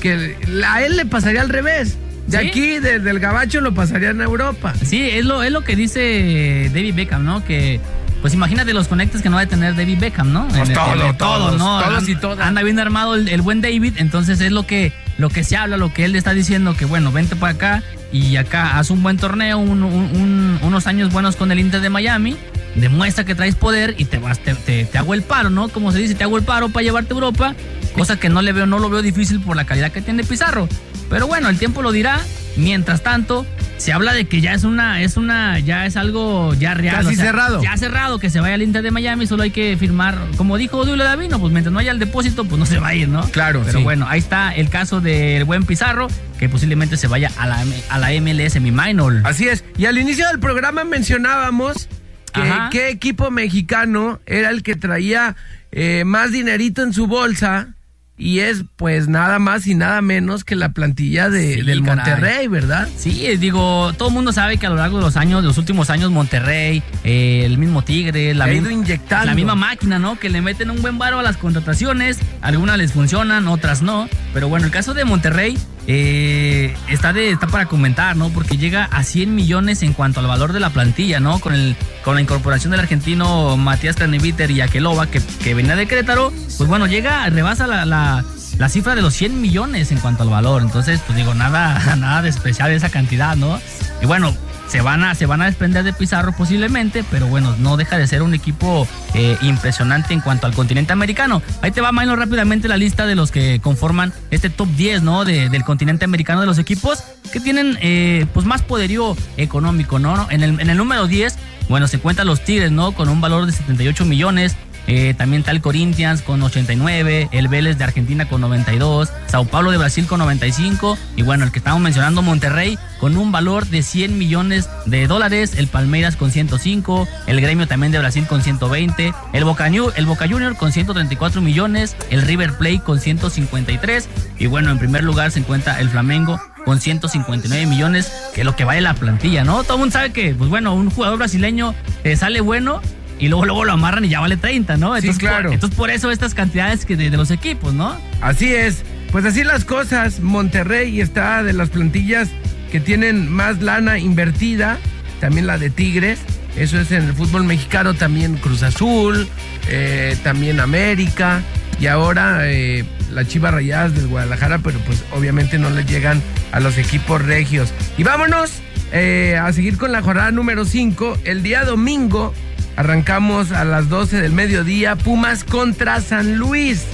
que 0.00 0.36
a 0.66 0.82
él 0.82 0.96
le 0.96 1.06
pasaría 1.06 1.40
al 1.40 1.48
revés. 1.48 1.96
De 2.26 2.38
aquí, 2.38 2.78
desde 2.78 3.10
el 3.10 3.20
Gabacho, 3.20 3.60
lo 3.60 3.74
pasarían 3.74 4.20
a 4.20 4.24
Europa. 4.24 4.72
Sí, 4.82 5.10
es 5.10 5.24
lo, 5.24 5.42
es 5.42 5.52
lo 5.52 5.62
que 5.62 5.76
dice 5.76 6.70
David 6.72 6.94
Beckham, 6.94 7.24
¿no? 7.24 7.44
Que 7.44 7.80
pues 8.24 8.32
imagínate 8.32 8.72
los 8.72 8.88
conectes 8.88 9.20
que 9.20 9.28
no 9.28 9.36
va 9.36 9.42
a 9.42 9.46
tener 9.46 9.76
David 9.76 9.98
Beckham, 9.98 10.32
¿no? 10.32 10.48
Pues 10.48 10.72
todo, 10.72 11.14
todo, 11.18 11.58
¿no? 11.58 11.82
Todos 11.82 12.08
y 12.08 12.16
todas. 12.16 12.40
Anda 12.40 12.62
bien 12.62 12.80
armado 12.80 13.16
el, 13.16 13.42
buen 13.42 13.60
David, 13.60 13.96
entonces 13.98 14.40
es 14.40 14.50
lo 14.50 14.66
que, 14.66 14.94
lo 15.18 15.28
que 15.28 15.44
se 15.44 15.58
habla, 15.58 15.76
lo 15.76 15.92
que 15.92 16.06
él 16.06 16.12
le 16.12 16.18
está 16.18 16.32
diciendo, 16.32 16.74
que 16.74 16.86
bueno, 16.86 17.12
vente 17.12 17.36
para 17.36 17.52
acá 17.52 17.82
y 18.12 18.36
acá 18.36 18.78
haz 18.78 18.88
un 18.88 19.02
buen 19.02 19.18
torneo, 19.18 19.58
unos 19.58 20.86
años 20.86 21.12
buenos 21.12 21.36
con 21.36 21.52
el 21.52 21.60
Inter 21.60 21.82
de 21.82 21.90
Miami, 21.90 22.34
demuestra 22.76 23.24
que 23.24 23.34
traes 23.34 23.56
poder 23.56 23.94
y 23.98 24.06
te 24.06 24.16
vas, 24.16 24.38
te, 24.38 24.54
te, 24.54 24.96
hago 24.96 25.12
el 25.12 25.20
paro, 25.20 25.50
¿no? 25.50 25.68
Como 25.68 25.92
se 25.92 25.98
dice, 25.98 26.14
te 26.14 26.24
hago 26.24 26.38
el 26.38 26.44
paro 26.44 26.70
para 26.70 26.82
llevarte 26.82 27.12
a 27.12 27.16
Europa, 27.16 27.54
cosa 27.94 28.18
que 28.18 28.30
no 28.30 28.40
le 28.40 28.54
veo, 28.54 28.64
no 28.64 28.78
lo 28.78 28.88
veo 28.88 29.02
difícil 29.02 29.38
por 29.42 29.54
la 29.54 29.66
calidad 29.66 29.92
que 29.92 30.00
tiene 30.00 30.24
Pizarro. 30.24 30.66
Pero 31.10 31.26
bueno, 31.26 31.50
el 31.50 31.58
tiempo 31.58 31.82
lo 31.82 31.92
dirá. 31.92 32.22
Mientras 32.56 33.02
tanto, 33.02 33.46
se 33.76 33.92
habla 33.92 34.12
de 34.12 34.26
que 34.26 34.40
ya 34.40 34.52
es 34.52 34.64
una, 34.64 35.02
es 35.02 35.16
una, 35.16 35.58
ya 35.58 35.86
es 35.86 35.96
algo 35.96 36.54
ya 36.54 36.74
real. 36.74 37.04
Casi 37.04 37.16
cerrado. 37.16 37.62
Ya 37.62 37.76
cerrado, 37.76 38.18
que 38.18 38.30
se 38.30 38.40
vaya 38.40 38.54
al 38.54 38.62
Inter 38.62 38.82
de 38.82 38.90
Miami, 38.90 39.26
solo 39.26 39.42
hay 39.42 39.50
que 39.50 39.76
firmar, 39.76 40.18
como 40.36 40.56
dijo 40.56 40.84
Dulo 40.84 41.04
Davino, 41.04 41.40
pues 41.40 41.52
mientras 41.52 41.72
no 41.72 41.78
haya 41.78 41.90
el 41.90 41.98
depósito, 41.98 42.44
pues 42.44 42.58
no 42.58 42.66
se 42.66 42.78
va 42.78 42.88
a 42.88 42.94
ir, 42.94 43.08
¿no? 43.08 43.22
Claro, 43.30 43.62
Pero 43.64 43.80
bueno, 43.80 44.06
ahí 44.08 44.20
está 44.20 44.54
el 44.54 44.68
caso 44.68 45.00
del 45.00 45.44
buen 45.44 45.64
Pizarro, 45.64 46.08
que 46.38 46.48
posiblemente 46.48 46.96
se 46.96 47.08
vaya 47.08 47.30
a 47.36 47.46
la, 47.46 47.64
a 47.90 47.98
la 47.98 48.08
MLS, 48.20 48.60
mi 48.60 48.70
minor. 48.70 49.20
Así 49.24 49.48
es. 49.48 49.64
Y 49.76 49.86
al 49.86 49.98
inicio 49.98 50.26
del 50.28 50.38
programa 50.38 50.84
mencionábamos 50.84 51.88
que 52.32 52.52
qué 52.70 52.88
equipo 52.88 53.30
mexicano 53.30 54.20
era 54.26 54.50
el 54.50 54.62
que 54.62 54.74
traía 54.74 55.36
eh, 55.70 56.02
más 56.04 56.32
dinerito 56.32 56.82
en 56.82 56.92
su 56.92 57.06
bolsa 57.06 57.73
y 58.16 58.40
es 58.40 58.64
pues 58.76 59.08
nada 59.08 59.38
más 59.38 59.66
y 59.66 59.74
nada 59.74 60.00
menos 60.00 60.44
que 60.44 60.54
la 60.54 60.70
plantilla 60.72 61.30
de, 61.30 61.62
del 61.64 61.82
Monterrey, 61.82 62.46
¿verdad? 62.46 62.88
Sí, 62.96 63.26
digo, 63.38 63.92
todo 63.94 64.08
el 64.08 64.14
mundo 64.14 64.32
sabe 64.32 64.56
que 64.56 64.66
a 64.66 64.70
lo 64.70 64.76
largo 64.76 64.98
de 64.98 65.04
los 65.04 65.16
años, 65.16 65.42
de 65.42 65.48
los 65.48 65.58
últimos 65.58 65.90
años, 65.90 66.10
Monterrey, 66.10 66.82
eh, 67.02 67.42
el 67.44 67.58
mismo 67.58 67.82
Tigre, 67.82 68.34
la, 68.34 68.46
la 68.46 69.34
misma 69.34 69.54
máquina, 69.56 69.98
¿no? 69.98 70.18
Que 70.18 70.28
le 70.28 70.40
meten 70.40 70.70
un 70.70 70.80
buen 70.80 70.98
varo 70.98 71.18
a 71.18 71.22
las 71.22 71.36
contrataciones, 71.36 72.18
algunas 72.40 72.78
les 72.78 72.92
funcionan, 72.92 73.48
otras 73.48 73.82
no. 73.82 74.08
Pero 74.32 74.48
bueno, 74.48 74.66
el 74.66 74.72
caso 74.72 74.94
de 74.94 75.04
Monterrey, 75.04 75.58
eh, 75.86 76.74
está, 76.88 77.12
de, 77.12 77.30
está 77.30 77.46
para 77.46 77.66
comentar, 77.66 78.16
¿no? 78.16 78.30
Porque 78.30 78.56
llega 78.56 78.84
a 78.84 79.04
100 79.04 79.34
millones 79.34 79.82
en 79.82 79.92
cuanto 79.92 80.20
al 80.20 80.26
valor 80.26 80.52
de 80.52 80.60
la 80.60 80.70
plantilla, 80.70 81.20
¿no? 81.20 81.40
Con, 81.40 81.54
el, 81.54 81.76
con 82.02 82.14
la 82.14 82.20
incorporación 82.20 82.70
del 82.70 82.80
argentino 82.80 83.56
Matías 83.56 83.96
Craneviter 83.96 84.50
y 84.50 84.60
Aqueloba, 84.60 85.06
que, 85.08 85.20
que 85.42 85.54
venía 85.54 85.76
de 85.76 85.86
Querétaro, 85.86 86.32
pues 86.56 86.68
bueno, 86.68 86.86
llega, 86.86 87.28
rebasa 87.28 87.66
la, 87.66 87.84
la, 87.84 88.24
la, 88.58 88.68
cifra 88.68 88.94
de 88.94 89.02
los 89.02 89.14
100 89.14 89.40
millones 89.40 89.92
en 89.92 89.98
cuanto 89.98 90.22
al 90.22 90.30
valor. 90.30 90.62
Entonces, 90.62 91.00
pues 91.06 91.16
digo, 91.16 91.34
nada, 91.34 91.96
nada 91.98 92.22
de 92.22 92.30
especial 92.30 92.70
esa 92.70 92.88
cantidad, 92.88 93.36
¿no? 93.36 93.60
Y 94.00 94.06
bueno, 94.06 94.34
se 94.68 94.80
van 94.80 95.04
a, 95.04 95.14
se 95.14 95.26
van 95.26 95.42
a 95.42 95.46
desprender 95.46 95.84
de 95.84 95.92
Pizarro 95.92 96.32
posiblemente, 96.32 97.04
pero 97.10 97.26
bueno, 97.26 97.54
no 97.58 97.76
deja 97.76 97.98
de 97.98 98.06
ser 98.06 98.22
un 98.22 98.34
equipo 98.34 98.86
eh, 99.14 99.36
impresionante 99.42 100.14
en 100.14 100.20
cuanto 100.20 100.46
al 100.46 100.54
continente 100.54 100.92
americano. 100.92 101.42
Ahí 101.62 101.70
te 101.70 101.80
va, 101.80 101.92
Milo, 101.92 102.16
rápidamente 102.16 102.68
la 102.68 102.76
lista 102.76 103.06
de 103.06 103.14
los 103.14 103.30
que 103.30 103.60
conforman 103.60 104.12
este 104.30 104.50
top 104.50 104.68
10, 104.68 105.02
¿no? 105.02 105.24
del 105.24 105.64
continente 105.64 106.04
americano 106.04 106.40
de 106.40 106.46
los 106.46 106.58
equipos 106.58 107.04
que 107.32 107.40
tienen 107.40 107.78
eh, 107.80 108.26
pues 108.32 108.46
más 108.46 108.62
poderío 108.62 109.16
económico, 109.36 109.98
¿no? 109.98 110.28
En 110.30 110.42
el, 110.42 110.60
en 110.60 110.70
el 110.70 110.76
número 110.76 111.06
10, 111.06 111.36
bueno, 111.68 111.88
se 111.88 111.98
cuentan 111.98 112.26
los 112.26 112.44
Tigres, 112.44 112.70
¿no? 112.70 112.92
Con 112.92 113.08
un 113.08 113.20
valor 113.20 113.46
de 113.46 113.52
78 113.52 114.04
millones. 114.04 114.56
Eh, 114.86 115.14
también 115.14 115.44
el 115.46 115.60
Corinthians 115.60 116.22
con 116.22 116.42
89, 116.42 117.28
el 117.32 117.48
Vélez 117.48 117.78
de 117.78 117.84
Argentina 117.84 118.28
con 118.28 118.40
92, 118.40 119.10
Sao 119.26 119.44
Paulo 119.46 119.70
de 119.70 119.78
Brasil 119.78 120.06
con 120.06 120.18
95 120.18 120.98
y 121.16 121.22
bueno, 121.22 121.44
el 121.44 121.52
que 121.52 121.58
estamos 121.58 121.80
mencionando, 121.80 122.22
Monterrey, 122.22 122.78
con 123.00 123.16
un 123.16 123.32
valor 123.32 123.66
de 123.66 123.82
100 123.82 124.18
millones 124.18 124.68
de 124.86 125.06
dólares, 125.06 125.54
el 125.56 125.68
Palmeiras 125.68 126.16
con 126.16 126.30
105, 126.30 127.08
el 127.26 127.40
Gremio 127.40 127.66
también 127.66 127.92
de 127.92 127.98
Brasil 127.98 128.26
con 128.26 128.42
120, 128.42 129.14
el 129.32 129.44
Boca, 129.44 129.66
el 129.66 130.06
Boca 130.06 130.28
Junior 130.28 130.56
con 130.56 130.72
134 130.72 131.40
millones, 131.40 131.96
el 132.10 132.22
River 132.22 132.56
Plate 132.56 132.80
con 132.80 133.00
153 133.00 134.08
y 134.38 134.46
bueno, 134.46 134.70
en 134.70 134.78
primer 134.78 135.04
lugar 135.04 135.30
se 135.30 135.40
encuentra 135.40 135.80
el 135.80 135.88
Flamengo 135.88 136.40
con 136.64 136.80
159 136.80 137.66
millones, 137.66 138.12
que 138.34 138.40
es 138.40 138.44
lo 138.44 138.56
que 138.56 138.64
vale 138.64 138.80
la 138.80 138.94
plantilla, 138.94 139.44
¿no? 139.44 139.62
Todo 139.64 139.74
el 139.74 139.80
mundo 139.80 139.92
sabe 139.92 140.12
que, 140.12 140.34
pues 140.34 140.50
bueno, 140.50 140.74
un 140.74 140.90
jugador 140.90 141.18
brasileño 141.18 141.74
eh, 142.04 142.16
sale 142.16 142.40
bueno 142.40 142.80
y 143.24 143.28
luego, 143.28 143.46
luego 143.46 143.64
lo 143.64 143.72
amarran 143.72 144.04
y 144.04 144.10
ya 144.10 144.20
vale 144.20 144.36
30, 144.36 144.76
¿no? 144.76 144.94
Entonces, 144.94 145.14
sí, 145.14 145.18
claro. 145.18 145.50
entonces 145.50 145.74
por 145.78 145.88
eso 145.88 146.10
estas 146.10 146.34
cantidades 146.34 146.84
que 146.84 146.94
de, 146.94 147.08
de, 147.08 147.16
los 147.16 147.30
equipos, 147.30 147.72
¿no? 147.72 147.96
Así 148.20 148.54
es. 148.54 148.84
Pues 149.12 149.24
así 149.24 149.44
las 149.44 149.64
cosas. 149.64 150.20
Monterrey 150.20 151.00
está 151.00 151.42
de 151.42 151.54
las 151.54 151.70
plantillas 151.70 152.28
que 152.70 152.80
tienen 152.80 153.32
más 153.32 153.62
lana 153.62 153.98
invertida. 153.98 154.76
También 155.20 155.46
la 155.46 155.56
de 155.56 155.70
Tigres. 155.70 156.18
Eso 156.54 156.78
es 156.78 156.92
en 156.92 157.04
el 157.04 157.14
fútbol 157.14 157.44
mexicano. 157.44 157.94
También 157.94 158.36
Cruz 158.36 158.62
Azul. 158.62 159.26
Eh, 159.68 160.18
también 160.22 160.60
América. 160.60 161.40
Y 161.80 161.86
ahora 161.86 162.40
eh, 162.42 162.84
la 163.10 163.24
Chiva 163.24 163.50
Rayadas 163.52 163.94
del 163.94 164.06
Guadalajara. 164.08 164.58
Pero 164.58 164.80
pues 164.80 165.02
obviamente 165.12 165.58
no 165.58 165.70
le 165.70 165.86
llegan 165.86 166.20
a 166.52 166.60
los 166.60 166.76
equipos 166.76 167.22
regios. 167.22 167.72
Y 167.96 168.02
vámonos 168.02 168.50
eh, 168.92 169.40
a 169.40 169.50
seguir 169.54 169.78
con 169.78 169.92
la 169.92 170.02
jornada 170.02 170.30
número 170.30 170.66
5. 170.66 171.20
El 171.24 171.42
día 171.42 171.64
domingo 171.64 172.34
Arrancamos 172.76 173.52
a 173.52 173.64
las 173.64 173.88
12 173.88 174.20
del 174.20 174.32
mediodía, 174.32 174.96
Pumas 174.96 175.44
contra 175.44 176.00
San 176.00 176.36
Luis. 176.36 176.84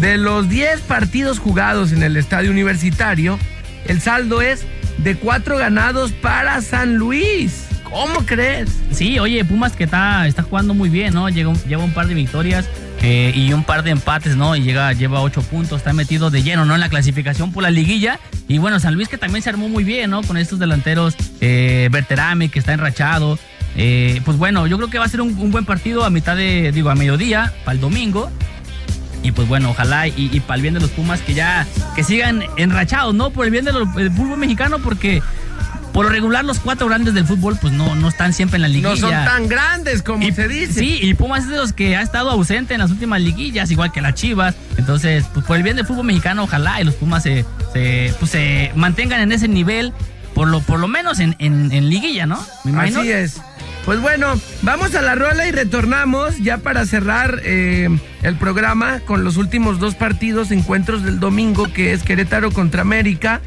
De 0.00 0.16
los 0.16 0.48
10 0.48 0.80
partidos 0.82 1.38
jugados 1.38 1.92
en 1.92 2.02
el 2.02 2.16
estadio 2.16 2.50
universitario, 2.50 3.38
el 3.86 4.00
saldo 4.00 4.42
es 4.42 4.64
de 4.98 5.16
4 5.16 5.56
ganados 5.58 6.12
para 6.12 6.60
San 6.60 6.96
Luis. 6.96 7.66
¿Cómo 7.84 8.26
crees? 8.26 8.68
Sí, 8.90 9.18
oye, 9.18 9.44
Pumas 9.44 9.72
que 9.72 9.84
está, 9.84 10.26
está 10.26 10.42
jugando 10.42 10.74
muy 10.74 10.88
bien, 10.88 11.14
¿no? 11.14 11.28
Lleva, 11.28 11.50
un 11.50 11.94
par 11.94 12.06
de 12.06 12.14
victorias 12.14 12.68
eh, 13.00 13.32
y 13.34 13.52
un 13.52 13.64
par 13.64 13.82
de 13.82 13.90
empates, 13.90 14.36
¿no? 14.36 14.56
Y 14.56 14.62
llega, 14.62 14.92
lleva 14.92 15.20
8 15.20 15.42
puntos, 15.42 15.78
está 15.78 15.92
metido 15.92 16.30
de 16.30 16.42
lleno, 16.42 16.64
¿no? 16.64 16.74
En 16.74 16.80
la 16.80 16.88
clasificación 16.88 17.52
por 17.52 17.62
la 17.62 17.70
liguilla. 17.70 18.20
Y 18.46 18.58
bueno, 18.58 18.78
San 18.80 18.94
Luis 18.94 19.08
que 19.08 19.18
también 19.18 19.42
se 19.42 19.50
armó 19.50 19.68
muy 19.68 19.84
bien, 19.84 20.10
¿no? 20.10 20.22
Con 20.22 20.36
estos 20.36 20.58
delanteros, 20.58 21.14
eh, 21.40 21.88
Berterame 21.90 22.50
que 22.50 22.58
está 22.58 22.72
enrachado. 22.72 23.38
Eh, 23.80 24.20
pues 24.24 24.36
bueno, 24.36 24.66
yo 24.66 24.76
creo 24.76 24.90
que 24.90 24.98
va 24.98 25.04
a 25.04 25.08
ser 25.08 25.20
un, 25.20 25.50
buen 25.52 25.64
partido 25.64 26.04
a 26.04 26.10
mitad 26.10 26.36
de, 26.36 26.72
digo, 26.72 26.90
a 26.90 26.96
mediodía, 26.96 27.52
para 27.64 27.76
el 27.76 27.80
domingo. 27.80 28.30
Y 29.22 29.32
pues 29.32 29.48
bueno, 29.48 29.70
ojalá 29.70 30.08
y, 30.08 30.40
para 30.40 30.56
el 30.56 30.62
bien 30.62 30.74
de 30.74 30.80
los 30.80 30.90
Pumas 30.90 31.20
que 31.20 31.34
ya, 31.34 31.66
que 31.94 32.04
sigan 32.04 32.42
enrachados, 32.56 33.14
¿no? 33.14 33.30
Por 33.30 33.46
el 33.46 33.50
bien 33.50 33.64
del 33.64 33.86
fútbol 34.12 34.36
mexicano, 34.36 34.78
porque 34.80 35.22
por 35.92 36.04
lo 36.04 36.10
regular 36.10 36.44
los 36.44 36.60
cuatro 36.60 36.86
grandes 36.86 37.14
del 37.14 37.24
fútbol 37.24 37.58
pues 37.60 37.72
no, 37.72 37.94
no 37.96 38.08
están 38.08 38.32
siempre 38.32 38.56
en 38.56 38.62
la 38.62 38.68
liguilla. 38.68 38.90
No 38.90 38.96
son 38.96 39.10
tan 39.10 39.48
grandes 39.48 40.02
como 40.02 40.24
se 40.32 40.48
dice. 40.48 40.72
Sí, 40.74 40.98
y 41.02 41.14
Pumas 41.14 41.44
es 41.44 41.50
de 41.50 41.56
los 41.56 41.72
que 41.72 41.96
ha 41.96 42.02
estado 42.02 42.30
ausente 42.30 42.74
en 42.74 42.80
las 42.80 42.90
últimas 42.90 43.20
liguillas, 43.20 43.70
igual 43.70 43.90
que 43.92 44.00
las 44.00 44.14
Chivas. 44.14 44.54
Entonces, 44.76 45.24
pues 45.34 45.44
por 45.46 45.56
el 45.56 45.62
bien 45.62 45.76
del 45.76 45.86
fútbol 45.86 46.06
mexicano, 46.06 46.44
ojalá 46.44 46.80
y 46.80 46.84
los 46.84 46.94
Pumas 46.94 47.22
se, 47.22 47.44
se, 47.72 48.14
pues, 48.18 48.30
se 48.30 48.72
mantengan 48.76 49.20
en 49.20 49.32
ese 49.32 49.48
nivel, 49.48 49.92
por 50.34 50.48
lo, 50.48 50.60
por 50.60 50.78
lo 50.78 50.86
menos 50.86 51.18
en, 51.18 51.34
en, 51.40 51.90
liguilla, 51.90 52.26
¿no? 52.26 52.44
Así 52.76 53.10
es. 53.10 53.40
Pues 53.88 54.02
bueno, 54.02 54.38
vamos 54.60 54.94
a 54.94 55.00
la 55.00 55.14
rola 55.14 55.48
y 55.48 55.50
retornamos 55.50 56.36
ya 56.40 56.58
para 56.58 56.84
cerrar 56.84 57.40
eh, 57.42 57.88
el 58.22 58.36
programa 58.36 59.00
con 59.00 59.24
los 59.24 59.38
últimos 59.38 59.78
dos 59.78 59.94
partidos, 59.94 60.50
encuentros 60.50 61.04
del 61.04 61.20
domingo, 61.20 61.72
que 61.72 61.94
es 61.94 62.02
Querétaro 62.02 62.50
contra 62.50 62.82
América 62.82 63.40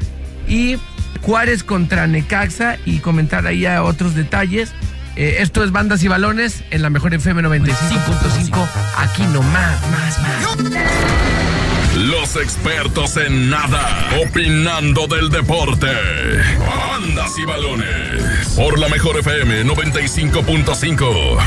y 0.48 0.78
Juárez 1.20 1.62
contra 1.62 2.08
Necaxa 2.08 2.76
y 2.84 2.98
comentar 2.98 3.46
ahí 3.46 3.64
otros 3.66 4.16
detalles. 4.16 4.72
Eh, 5.14 5.36
esto 5.38 5.62
es 5.62 5.70
Bandas 5.70 6.02
y 6.02 6.08
Balones 6.08 6.64
en 6.72 6.82
la 6.82 6.90
mejor 6.90 7.14
FM 7.14 7.40
95.5. 7.40 8.68
Aquí 8.96 9.22
nomás, 9.32 9.80
más, 9.92 10.18
más. 10.22 10.56
Los 11.98 12.34
expertos 12.34 13.16
en 13.16 13.48
nada, 13.48 14.08
opinando 14.26 15.06
del 15.06 15.28
deporte. 15.28 15.86
Bandas 16.58 17.30
y 17.38 17.44
balones. 17.44 18.31
Por 18.56 18.78
la 18.78 18.88
mejor 18.90 19.18
FM 19.18 19.64
95.5. 19.64 21.38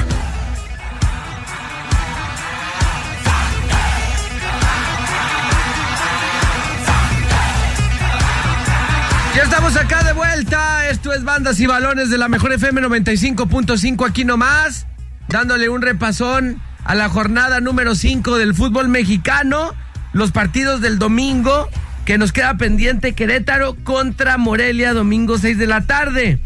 Ya 9.35 9.43
estamos 9.43 9.77
acá 9.77 10.03
de 10.03 10.13
vuelta. 10.13 10.89
Esto 10.89 11.13
es 11.13 11.23
Bandas 11.23 11.59
y 11.59 11.67
Balones 11.67 12.09
de 12.09 12.17
la 12.17 12.27
Mejor 12.27 12.53
FM 12.53 12.81
95.5 12.81 14.09
aquí 14.09 14.25
nomás. 14.25 14.87
Dándole 15.27 15.69
un 15.69 15.83
repasón 15.83 16.59
a 16.83 16.95
la 16.95 17.09
jornada 17.09 17.61
número 17.61 17.93
5 17.93 18.37
del 18.37 18.55
fútbol 18.55 18.87
mexicano 18.87 19.75
los 20.13 20.31
partidos 20.31 20.81
del 20.81 20.97
domingo 20.97 21.69
que 22.05 22.17
nos 22.17 22.31
queda 22.31 22.57
pendiente 22.57 23.13
Querétaro 23.13 23.75
contra 23.83 24.37
Morelia, 24.37 24.93
domingo 24.93 25.37
6 25.37 25.59
de 25.59 25.67
la 25.67 25.81
tarde. 25.81 26.39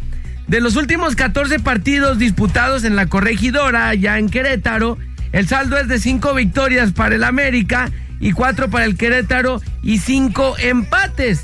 De 0.49 0.61
los 0.61 0.75
últimos 0.77 1.15
14 1.15 1.59
partidos 1.59 2.17
disputados 2.17 2.83
en 2.83 2.95
la 2.95 3.05
corregidora, 3.05 3.93
ya 3.93 4.17
en 4.17 4.29
Querétaro, 4.29 4.97
el 5.31 5.47
saldo 5.47 5.77
es 5.77 5.87
de 5.87 5.99
5 5.99 6.33
victorias 6.33 6.91
para 6.91 7.13
el 7.13 7.23
América 7.23 7.91
y 8.19 8.31
4 8.31 8.71
para 8.71 8.85
el 8.85 8.97
Querétaro 8.97 9.61
y 9.83 9.99
5 9.99 10.55
empates. 10.57 11.43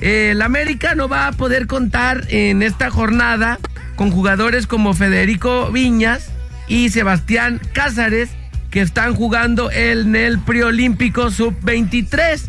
El 0.00 0.40
América 0.40 0.94
no 0.94 1.08
va 1.08 1.26
a 1.26 1.32
poder 1.32 1.66
contar 1.66 2.26
en 2.28 2.62
esta 2.62 2.90
jornada 2.90 3.58
con 3.96 4.12
jugadores 4.12 4.68
como 4.68 4.94
Federico 4.94 5.72
Viñas 5.72 6.30
y 6.68 6.90
Sebastián 6.90 7.60
Cázares, 7.72 8.30
que 8.70 8.82
están 8.82 9.16
jugando 9.16 9.72
en 9.72 10.14
el 10.14 10.38
preolímpico 10.38 11.32
sub-23 11.32 12.42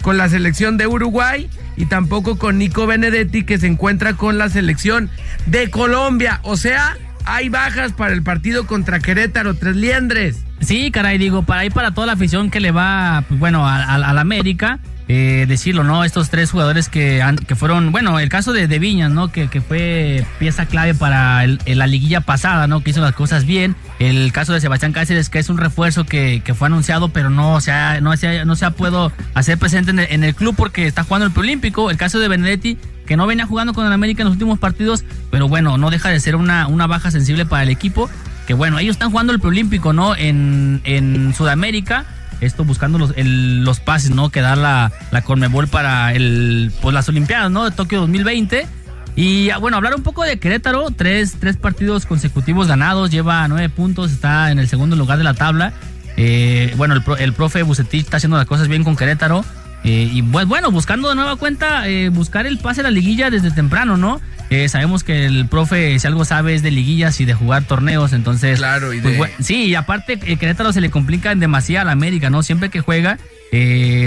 con 0.00 0.16
la 0.16 0.30
selección 0.30 0.78
de 0.78 0.86
Uruguay 0.86 1.50
y 1.76 1.86
tampoco 1.86 2.38
con 2.38 2.58
Nico 2.58 2.86
Benedetti 2.86 3.44
que 3.44 3.58
se 3.58 3.66
encuentra 3.66 4.14
con 4.14 4.38
la 4.38 4.48
selección 4.48 5.10
de 5.46 5.70
Colombia. 5.70 6.40
O 6.42 6.56
sea, 6.56 6.96
hay 7.24 7.48
bajas 7.48 7.92
para 7.92 8.14
el 8.14 8.22
partido 8.22 8.66
contra 8.66 9.00
Querétaro, 9.00 9.54
Tres 9.54 9.76
Liendres. 9.76 10.44
Sí, 10.60 10.90
caray, 10.90 11.18
digo, 11.18 11.42
para 11.42 11.62
ahí 11.62 11.70
para 11.70 11.92
toda 11.92 12.06
la 12.06 12.12
afición 12.12 12.50
que 12.50 12.60
le 12.60 12.70
va, 12.70 13.24
pues, 13.28 13.40
bueno, 13.40 13.66
al 13.68 14.18
América 14.18 14.78
eh, 15.14 15.44
decirlo, 15.46 15.84
¿no? 15.84 16.04
Estos 16.04 16.30
tres 16.30 16.50
jugadores 16.50 16.88
que, 16.88 17.22
que 17.46 17.54
fueron, 17.54 17.92
bueno, 17.92 18.18
el 18.18 18.30
caso 18.30 18.54
de, 18.54 18.66
de 18.66 18.78
Viñas, 18.78 19.10
¿no? 19.10 19.30
Que, 19.30 19.48
que, 19.48 19.60
fue 19.60 20.24
pieza 20.38 20.64
clave 20.64 20.94
para 20.94 21.46
la 21.46 21.86
liguilla 21.86 22.22
pasada, 22.22 22.66
¿no? 22.66 22.82
Que 22.82 22.90
hizo 22.90 23.02
las 23.02 23.14
cosas 23.14 23.44
bien. 23.44 23.76
El 23.98 24.32
caso 24.32 24.54
de 24.54 24.62
Sebastián 24.62 24.94
Cáceres, 24.94 25.28
que 25.28 25.38
es 25.38 25.50
un 25.50 25.58
refuerzo 25.58 26.04
que, 26.04 26.40
que 26.42 26.54
fue 26.54 26.68
anunciado, 26.68 27.10
pero 27.10 27.28
no 27.28 27.60
se 27.60 27.72
ha, 27.72 28.00
no 28.00 28.16
se 28.16 28.46
no 28.46 28.56
se 28.56 28.64
ha 28.64 28.70
podido 28.70 29.12
hacer 29.34 29.58
presente 29.58 29.90
en 29.90 30.24
el, 30.24 30.34
club 30.34 30.54
porque 30.56 30.86
está 30.86 31.04
jugando 31.04 31.26
el 31.26 31.32
preolímpico. 31.32 31.90
El 31.90 31.98
caso 31.98 32.18
de 32.18 32.28
Benedetti, 32.28 32.78
que 33.04 33.18
no 33.18 33.26
venía 33.26 33.44
jugando 33.44 33.74
con 33.74 33.84
el 33.86 33.92
América 33.92 34.22
en 34.22 34.28
los 34.28 34.32
últimos 34.32 34.58
partidos, 34.58 35.04
pero 35.30 35.46
bueno, 35.46 35.76
no 35.76 35.90
deja 35.90 36.08
de 36.08 36.20
ser 36.20 36.36
una, 36.36 36.68
una 36.68 36.86
baja 36.86 37.10
sensible 37.10 37.44
para 37.44 37.64
el 37.64 37.68
equipo. 37.68 38.08
Que 38.46 38.54
bueno, 38.54 38.78
ellos 38.78 38.94
están 38.94 39.10
jugando 39.10 39.34
el 39.34 39.40
preolímpico, 39.40 39.92
¿no? 39.92 40.16
En, 40.16 40.80
en 40.84 41.34
Sudamérica 41.34 42.06
esto 42.42 42.64
buscando 42.64 42.98
los, 42.98 43.14
los 43.16 43.80
pases, 43.80 44.10
¿no? 44.10 44.30
Que 44.30 44.40
da 44.40 44.56
la, 44.56 44.92
la 45.10 45.22
para 45.70 46.12
el, 46.12 46.72
pues, 46.82 46.94
las 46.94 47.08
Olimpiadas, 47.08 47.50
¿no? 47.50 47.64
De 47.64 47.70
Tokio 47.70 48.00
2020. 48.00 48.66
Y 49.14 49.50
ah, 49.50 49.58
bueno, 49.58 49.76
hablar 49.76 49.94
un 49.94 50.02
poco 50.02 50.22
de 50.24 50.38
Querétaro, 50.38 50.90
tres, 50.90 51.36
tres 51.38 51.56
partidos 51.56 52.06
consecutivos 52.06 52.66
ganados, 52.66 53.10
lleva 53.10 53.46
nueve 53.46 53.68
puntos, 53.68 54.10
está 54.10 54.50
en 54.50 54.58
el 54.58 54.68
segundo 54.68 54.96
lugar 54.96 55.18
de 55.18 55.24
la 55.24 55.34
tabla. 55.34 55.72
Eh, 56.16 56.74
bueno, 56.76 56.94
el, 56.94 57.02
el 57.18 57.32
profe 57.32 57.62
Bucetich 57.62 58.04
está 58.04 58.16
haciendo 58.16 58.36
las 58.36 58.46
cosas 58.46 58.68
bien 58.68 58.84
con 58.84 58.96
Querétaro. 58.96 59.44
Eh, 59.84 60.08
y 60.12 60.22
pues 60.22 60.46
bueno, 60.46 60.70
buscando 60.70 61.08
de 61.08 61.16
nueva 61.16 61.36
cuenta, 61.36 61.88
eh, 61.88 62.08
buscar 62.08 62.46
el 62.46 62.58
pase 62.58 62.80
a 62.80 62.84
la 62.84 62.90
liguilla 62.90 63.30
desde 63.30 63.50
temprano, 63.50 63.96
¿no? 63.96 64.20
Eh, 64.50 64.68
sabemos 64.68 65.02
que 65.02 65.26
el 65.26 65.48
profe, 65.48 65.98
si 65.98 66.06
algo 66.06 66.24
sabe, 66.24 66.54
es 66.54 66.62
de 66.62 66.70
liguillas 66.70 67.20
y 67.20 67.24
de 67.24 67.34
jugar 67.34 67.64
torneos, 67.64 68.12
entonces. 68.12 68.58
Claro, 68.58 68.92
y 68.92 69.00
pues, 69.00 69.32
sí, 69.40 69.64
y 69.64 69.74
aparte, 69.74 70.18
Querétaro 70.18 70.72
se 70.72 70.80
le 70.80 70.90
complica 70.90 71.32
en 71.32 71.40
demasiado 71.40 71.82
a 71.82 71.84
la 71.86 71.92
América, 71.92 72.30
¿no? 72.30 72.42
Siempre 72.42 72.68
que 72.68 72.80
juega, 72.80 73.18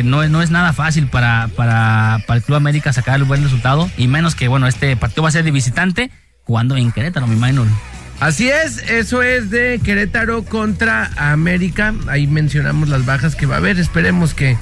no, 0.03 0.27
no 0.27 0.41
es 0.41 0.51
nada 0.51 0.71
fácil 0.71 1.07
para, 1.07 1.49
para, 1.55 2.19
para 2.27 2.37
el 2.37 2.43
Club 2.43 2.57
América 2.57 2.93
sacar 2.93 3.15
el 3.15 3.23
buen 3.23 3.43
resultado, 3.43 3.89
y 3.97 4.07
menos 4.07 4.35
que, 4.35 4.47
bueno, 4.47 4.67
este 4.67 4.95
partido 4.95 5.23
va 5.23 5.29
a 5.29 5.31
ser 5.31 5.43
de 5.43 5.51
visitante, 5.51 6.11
jugando 6.43 6.77
en 6.77 6.91
Querétaro, 6.91 7.25
mi 7.27 7.35
imagino. 7.35 7.65
Así 8.19 8.47
es, 8.47 8.77
eso 8.89 9.21
es 9.23 9.49
de 9.49 9.81
Querétaro 9.83 10.43
contra 10.45 11.11
América. 11.17 11.93
Ahí 12.07 12.27
mencionamos 12.27 12.87
las 12.87 13.05
bajas 13.05 13.35
que 13.35 13.45
va 13.45 13.55
a 13.55 13.57
haber. 13.57 13.77
Esperemos 13.77 14.33
que 14.33 14.57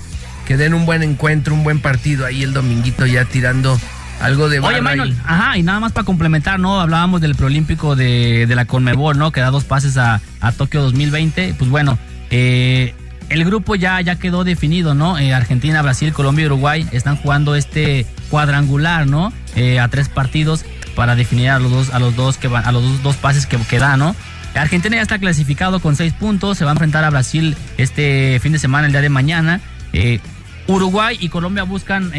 que 0.48 0.58
den 0.58 0.74
un 0.74 0.86
buen 0.86 1.04
encuentro, 1.04 1.54
un 1.54 1.64
buen 1.64 1.80
partido 1.80 2.26
ahí 2.26 2.44
el 2.44 2.54
dominguito 2.54 3.06
ya 3.06 3.26
tirando 3.26 3.80
algo 4.22 4.48
de 4.50 4.60
Oye, 4.60 4.82
Manuel, 4.82 5.16
ajá, 5.26 5.58
y 5.58 5.64
nada 5.64 5.80
más 5.80 5.92
para 5.92 6.06
complementar, 6.06 6.60
¿no? 6.60 6.80
Hablábamos 6.80 7.20
del 7.22 7.36
preolímpico 7.36 7.96
de, 7.96 8.46
de 8.48 8.56
la 8.56 8.66
Conmebol, 8.66 9.18
¿no? 9.18 9.32
Que 9.32 9.42
da 9.42 9.50
dos 9.52 9.64
pases 9.66 9.98
a, 9.98 10.22
a 10.40 10.52
Tokio 10.52 10.82
2020. 10.82 11.56
Pues 11.58 11.70
bueno, 11.70 11.98
Eh, 12.30 12.94
el 13.30 13.46
grupo 13.46 13.76
ya, 13.76 14.00
ya 14.02 14.18
quedó 14.18 14.44
definido, 14.44 14.94
¿no? 14.96 15.18
Eh, 15.18 15.34
Argentina, 15.34 15.82
Brasil, 15.82 16.14
Colombia 16.14 16.44
y 16.44 16.46
Uruguay 16.48 16.88
están 16.92 17.16
jugando 17.16 17.56
este 17.56 18.06
cuadrangular, 18.30 19.08
¿no? 19.08 19.32
Eh, 19.56 19.80
a 19.80 19.88
tres 19.88 20.10
partidos 20.10 20.66
para 20.96 21.16
definir 21.16 21.50
a 21.50 21.60
los 21.60 21.72
dos, 21.72 21.94
a 21.94 22.00
los 22.00 22.16
dos 22.16 22.38
que 22.38 22.48
van, 22.48 22.66
a 22.66 22.72
los 22.72 23.02
dos, 23.04 23.16
pases 23.18 23.46
que, 23.46 23.58
que 23.58 23.80
da, 23.80 23.98
¿no? 23.98 24.16
Argentina 24.56 24.96
ya 24.98 25.02
está 25.02 25.18
clasificado 25.20 25.80
con 25.80 25.96
seis 25.96 26.14
puntos, 26.14 26.58
se 26.58 26.66
va 26.66 26.72
a 26.72 26.74
enfrentar 26.74 27.04
a 27.04 27.10
Brasil 27.10 27.56
este 27.78 28.40
fin 28.42 28.52
de 28.52 28.60
semana, 28.60 28.86
el 28.86 28.92
día 28.94 29.02
de 29.02 29.10
mañana. 29.10 29.62
Eh, 29.94 30.20
Uruguay 30.68 31.18
y 31.20 31.30
Colombia 31.30 31.64
buscan, 31.64 32.12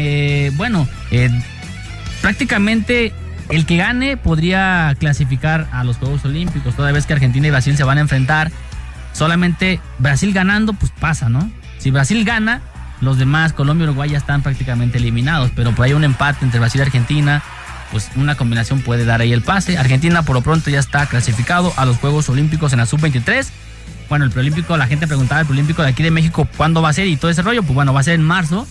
bueno, 0.55 0.87
prácticamente 2.21 3.11
el 3.49 3.65
que 3.65 3.77
gane 3.77 4.17
podría 4.17 4.95
clasificar 4.99 5.67
a 5.71 5.83
los 5.83 5.97
Juegos 5.97 6.25
Olímpicos, 6.25 6.75
toda 6.75 6.91
vez 6.91 7.05
que 7.05 7.13
Argentina 7.13 7.47
y 7.47 7.51
Brasil 7.51 7.77
se 7.77 7.83
van 7.83 7.97
a 7.97 8.01
enfrentar 8.01 8.51
solamente 9.13 9.79
Brasil 9.99 10.33
ganando, 10.33 10.73
pues 10.73 10.91
pasa, 10.99 11.29
¿no? 11.29 11.49
Si 11.77 11.91
Brasil 11.91 12.23
gana, 12.25 12.61
los 13.01 13.17
demás, 13.17 13.53
Colombia 13.53 13.85
y 13.85 13.89
Uruguay 13.89 14.09
ya 14.09 14.17
están 14.17 14.41
prácticamente 14.41 14.97
eliminados, 14.97 15.51
pero 15.55 15.73
por 15.73 15.85
ahí 15.85 15.93
un 15.93 16.03
empate 16.03 16.43
entre 16.43 16.59
Brasil 16.59 16.79
y 16.81 16.83
Argentina, 16.83 17.43
pues 17.91 18.09
una 18.15 18.35
combinación 18.35 18.81
puede 18.81 19.05
dar 19.05 19.21
ahí 19.21 19.31
el 19.31 19.41
pase. 19.41 19.77
Argentina 19.77 20.23
por 20.23 20.35
lo 20.35 20.41
pronto 20.41 20.69
ya 20.69 20.79
está 20.79 21.05
clasificado 21.05 21.73
a 21.77 21.85
los 21.85 21.97
Juegos 21.97 22.29
Olímpicos 22.29 22.73
en 22.73 22.79
la 22.79 22.85
sub-23. 22.85 23.47
Bueno, 24.09 24.25
el 24.25 24.31
preolímpico, 24.31 24.77
la 24.77 24.87
gente 24.87 25.07
preguntaba 25.07 25.41
el 25.41 25.47
preolímpico 25.47 25.81
de 25.81 25.89
aquí 25.89 26.03
de 26.03 26.11
México 26.11 26.47
cuándo 26.57 26.81
va 26.81 26.89
a 26.89 26.93
ser 26.93 27.07
y 27.07 27.17
todo 27.17 27.31
ese 27.31 27.41
rollo, 27.41 27.63
pues 27.63 27.73
bueno, 27.73 27.93
va 27.93 28.01
a 28.01 28.03
ser 28.03 28.15
en 28.15 28.23
marzo. 28.23 28.67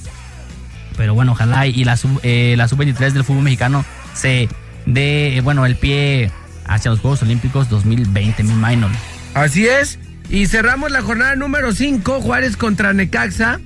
Pero 0.97 1.14
bueno, 1.14 1.33
ojalá 1.33 1.66
y 1.66 1.83
la 1.85 1.97
sub, 1.97 2.20
eh, 2.23 2.55
la 2.57 2.68
sub-23 2.68 3.11
del 3.12 3.25
fútbol 3.25 3.42
mexicano 3.42 3.85
se 4.14 4.49
dé, 4.87 5.40
bueno, 5.42 5.66
el 5.66 5.77
pie 5.77 6.31
hacia 6.66 6.90
los 6.90 7.01
Juegos 7.01 7.23
Olímpicos 7.23 7.68
2020, 7.68 8.44
mi 8.44 8.55
minor. 8.55 8.90
Así 9.35 9.66
es. 9.66 9.99
Y 10.29 10.47
cerramos 10.47 10.90
la 10.90 11.03
jornada 11.03 11.35
número 11.35 11.73
5, 11.73 12.20
Juárez 12.20 12.57
contra 12.57 12.92
Necaxa, 12.92 13.61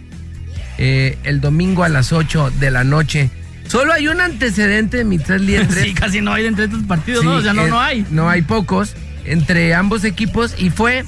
eh, 0.79 1.19
el 1.25 1.41
domingo 1.41 1.85
a 1.85 1.89
las 1.89 2.13
8 2.13 2.51
de 2.59 2.71
la 2.71 2.85
noche. 2.85 3.31
Solo 3.69 3.93
hay 3.93 4.09
un 4.09 4.21
antecedente, 4.21 5.05
mi 5.05 5.19
tres 5.19 5.43
liendres. 5.43 5.85
sí, 5.85 5.93
casi 5.93 6.23
no 6.23 6.33
hay 6.33 6.47
entre 6.47 6.65
estos 6.65 6.83
partidos, 6.85 7.25
¿no? 7.25 7.33
O 7.33 7.43
sea, 7.43 7.53
no, 7.53 7.67
no 7.69 7.79
hay. 7.79 8.07
No 8.11 8.29
hay 8.29 8.43
pocos 8.43 8.95
entre 9.25 9.75
ambos 9.75 10.05
equipos 10.05 10.55
y 10.59 10.71
fue 10.71 11.05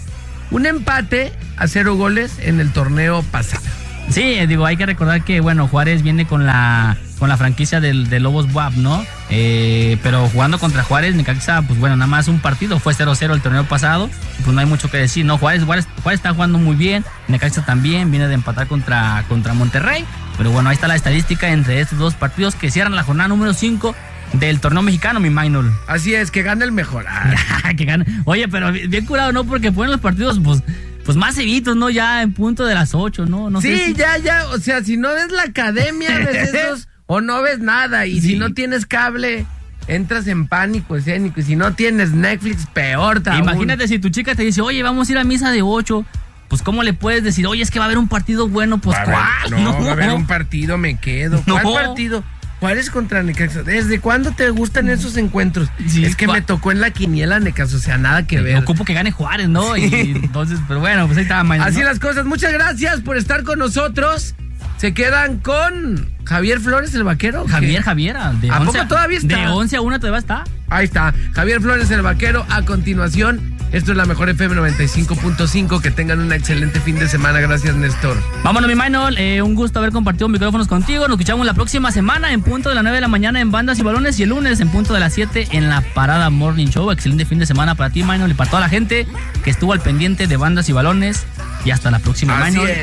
un 0.51 0.67
empate 0.67 1.33
a 1.57 1.67
cero 1.67 1.95
goles 1.95 2.39
en 2.41 2.61
el 2.61 2.73
torneo 2.73 3.23
pasado. 3.23 3.65
Sí, 4.11 4.45
digo, 4.47 4.67
hay 4.67 4.77
que 4.77 4.87
recordar 4.87 5.23
que, 5.23 5.41
bueno, 5.41 5.69
Juárez 5.69 6.03
viene 6.03 6.27
con 6.27 6.47
la 6.47 6.97
con 7.21 7.29
la 7.29 7.37
franquicia 7.37 7.81
del, 7.81 8.09
de 8.09 8.19
Lobos 8.19 8.53
WAP, 8.53 8.73
¿no? 8.77 9.05
Eh, 9.29 9.99
pero 10.03 10.27
jugando 10.31 10.59
contra 10.59 10.83
Juárez, 10.83 11.15
Necaxa, 11.15 11.61
pues 11.61 11.79
bueno, 11.79 11.95
nada 11.95 12.11
más 12.11 12.29
un 12.29 12.41
partido, 12.41 12.81
fue 12.81 12.95
0-0 12.95 13.35
el 13.35 13.43
torneo 13.43 13.65
pasado, 13.65 14.09
pues 14.43 14.55
no 14.55 14.59
hay 14.59 14.67
mucho 14.67 14.91
que 14.91 14.97
decir, 14.97 15.27
¿no? 15.27 15.37
Juárez, 15.37 15.65
Juárez, 15.65 15.87
está 16.13 16.33
jugando 16.33 16.57
muy 16.57 16.77
bien, 16.77 17.05
Necaxa 17.29 17.63
también, 17.63 18.11
viene 18.11 18.27
de 18.27 18.35
empatar 18.35 18.69
contra, 18.69 19.23
contra 19.29 19.53
Monterrey, 19.53 20.07
pero 20.39 20.51
bueno, 20.51 20.71
ahí 20.71 20.75
está 20.75 20.89
la 20.89 20.97
estadística 20.97 21.51
entre 21.51 21.81
estos 21.81 21.99
dos 21.99 22.15
partidos 22.15 22.55
que 22.55 22.71
cierran 22.71 22.97
la 22.97 23.05
jornada 23.05 23.29
número 23.29 23.53
5 23.53 23.95
del 24.35 24.61
torneo 24.61 24.83
mexicano, 24.83 25.21
mi 25.21 25.31
minor. 25.31 25.65
Así 25.87 26.15
es, 26.15 26.31
que 26.31 26.43
gane 26.43 26.65
el 26.65 26.73
mejor. 26.73 27.07
que 27.77 27.85
gane. 27.85 28.07
Oye, 28.25 28.49
pero 28.49 28.73
bien 28.73 29.07
curado, 29.07 29.33
¿no? 29.33 29.45
Porque 29.45 29.73
fueron 29.73 29.93
los 29.93 30.01
partidos, 30.01 30.41
pues 30.43 30.63
pues 31.05 31.17
más 31.17 31.37
evitos, 31.39 31.77
¿no? 31.77 31.91
Ya 31.91 32.23
en 32.23 32.33
punto 32.33 32.65
de 32.65 32.75
las 32.75 32.95
8, 32.95 33.27
¿no? 33.27 33.51
no 33.51 33.61
sí, 33.61 33.75
sé 33.75 33.95
ya, 33.95 34.19
ya, 34.19 34.47
o 34.49 34.59
sea, 34.59 34.85
si 34.85 34.97
no 34.97 35.09
ves 35.13 35.33
la 35.33 35.43
academia, 35.43 36.17
ves 36.19 36.55
esos 36.55 36.89
o 37.07 37.21
no 37.21 37.43
ves 37.43 37.59
nada. 37.59 38.07
Y 38.07 38.21
si 38.21 38.37
no 38.37 38.53
tienes 38.53 38.87
cable, 38.87 39.47
entras 39.89 40.27
en 40.29 40.47
pánico 40.47 40.97
escénico. 40.97 41.41
Y 41.41 41.43
si 41.43 41.57
no 41.57 41.73
tienes 41.75 42.13
Netflix, 42.13 42.67
peor 42.67 43.21
también. 43.21 43.45
Imagínate 43.45 43.89
si 43.89 43.99
tu 43.99 44.11
chica 44.11 44.35
te 44.35 44.45
dice, 44.45 44.61
oye, 44.61 44.83
vamos 44.83 45.09
a 45.09 45.13
ir 45.13 45.19
a 45.19 45.25
misa 45.25 45.51
de 45.51 45.63
8. 45.63 46.05
Pues, 46.49 46.63
¿cómo 46.63 46.83
le 46.83 46.93
puedes 46.93 47.23
decir, 47.23 47.47
oye, 47.47 47.63
es 47.63 47.71
que 47.71 47.79
va 47.79 47.85
a 47.85 47.87
haber 47.87 47.99
un 47.99 48.09
partido 48.09 48.49
bueno? 48.49 48.79
Pues, 48.79 48.97
¿cuál? 49.05 49.63
No, 49.65 49.73
va 49.83 49.91
a 49.91 49.93
haber 49.93 50.11
un 50.15 50.27
partido, 50.27 50.79
me 50.79 50.97
quedo. 50.99 51.43
¿Cuál 51.43 51.87
partido? 51.87 52.25
Juárez 52.61 52.91
contra 52.91 53.23
Necaxa. 53.23 53.63
¿Desde 53.63 54.01
cuándo 54.01 54.33
te 54.33 54.51
gustan 54.51 54.89
esos 54.91 55.17
encuentros? 55.17 55.69
es 55.79 56.15
que 56.15 56.29
me 56.29 56.43
tocó 56.43 56.71
en 56.71 56.81
la 56.81 56.91
quiniela 56.91 57.41
Necaxa, 57.41 57.77
o 57.77 57.81
sea, 57.81 57.97
nada 57.99 58.27
que 58.27 58.41
ver. 58.41 58.59
Ocupo 58.59 58.85
que 58.85 58.93
gane 58.93 59.11
Juárez, 59.11 59.49
¿no? 59.49 59.77
Y 59.77 60.13
entonces, 60.23 60.61
pero 60.69 60.79
bueno, 60.79 61.07
pues 61.07 61.17
ahí 61.17 61.23
está 61.25 61.43
mañana. 61.43 61.71
Así 61.71 61.83
las 61.83 61.99
cosas. 61.99 62.27
Muchas 62.27 62.53
gracias 62.53 63.01
por 63.01 63.17
estar 63.17 63.43
con 63.45 63.59
nosotros. 63.59 64.35
Se 64.77 64.95
quedan 64.95 65.39
con 65.39 66.09
Javier 66.25 66.61
Flores, 66.61 66.95
el 66.95 67.05
vaquero. 67.05 67.47
Javier, 67.49 67.83
Javier. 67.83 68.17
De 68.41 68.51
¿A 68.51 68.61
poco 68.61 68.87
todavía 68.87 69.19
está? 69.19 69.37
De 69.37 69.49
11 69.49 69.77
a 69.77 69.81
1 69.81 70.01
todavía 70.01 70.19
está. 70.19 70.45
Ahí 70.69 70.85
está. 70.85 71.15
Javier 71.33 71.61
Flores, 71.61 71.91
el 71.91 72.03
vaquero. 72.03 72.47
A 72.49 72.63
continuación, 72.63 73.57
esto 73.73 73.93
es 73.93 73.97
la 73.97 74.05
mejor 74.07 74.29
FM 74.29 74.57
95.5. 74.57 75.81
Que 75.81 75.91
tengan 75.91 76.21
un 76.21 76.33
excelente 76.33 76.81
fin 76.81 76.99
de 76.99 77.09
semana. 77.09 77.41
Gracias, 77.41 77.75
Néstor. 77.77 78.17
Vámonos, 78.43 78.69
mi 78.69 78.75
Maynol. 78.75 79.17
Eh, 79.19 79.43
un 79.43 79.55
gusto 79.55 79.79
haber 79.79 79.93
compartido 79.93 80.29
micrófonos 80.29 80.69
contigo. 80.69 81.07
Nos 81.09 81.19
escuchamos 81.19 81.47
la 81.47 81.55
próxima 81.55 81.93
semana 81.93 82.33
en 82.33 82.43
punto 82.43 82.69
de 82.69 82.75
las 82.75 82.83
9 82.83 82.97
de 82.97 83.01
la 83.01 83.09
mañana 83.09 83.41
en 83.41 83.51
Bandas 83.51 83.79
y 83.79 83.83
Balones 83.83 84.19
y 84.19 84.25
el 84.25 84.31
lunes 84.31 84.61
en 84.61 84.69
punto 84.69 84.95
de 84.95 85.01
las 85.01 85.15
7 85.15 85.49
en 85.53 85.69
la 85.69 85.81
Parada 85.81 86.31
Morning 86.31 86.69
Show. 86.69 86.91
Excelente 86.91 87.25
fin 87.25 87.39
de 87.39 87.47
semana 87.47 87.75
para 87.75 87.91
ti, 87.91 88.03
Maynol, 88.03 88.31
y 88.31 88.35
para 88.35 88.51
toda 88.51 88.61
la 88.61 88.69
gente 88.69 89.07
que 89.45 89.51
estuvo 89.51 89.73
al 89.73 89.81
pendiente 89.81 90.27
de 90.27 90.37
Bandas 90.37 90.69
y 90.69 90.73
Balones. 90.73 91.25
Y 91.65 91.71
hasta 91.73 91.91
la 91.91 91.99
próxima, 91.99 92.39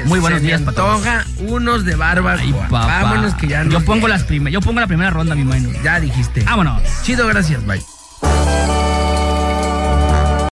Muy 0.05 0.19
buenos 0.19 0.41
días 0.41 0.61
para 0.61 0.75
todos. 0.75 1.01
unos 1.39 1.83
de 1.83 1.95
barba. 1.95 2.37
Vámonos 2.69 3.33
que 3.35 3.47
ya 3.47 3.63
Yo 3.63 3.83
pongo 3.83 4.07
las 4.07 4.27
yo 4.27 4.61
pongo 4.61 4.79
la 4.79 4.87
primera 4.87 5.09
ronda, 5.09 5.35
mi 5.35 5.43
mano. 5.43 5.69
Ya 5.83 5.99
dijiste. 5.99 6.41
Vámonos. 6.41 6.81
Chido, 7.03 7.27
gracias. 7.27 7.65
Bye. 7.65 7.96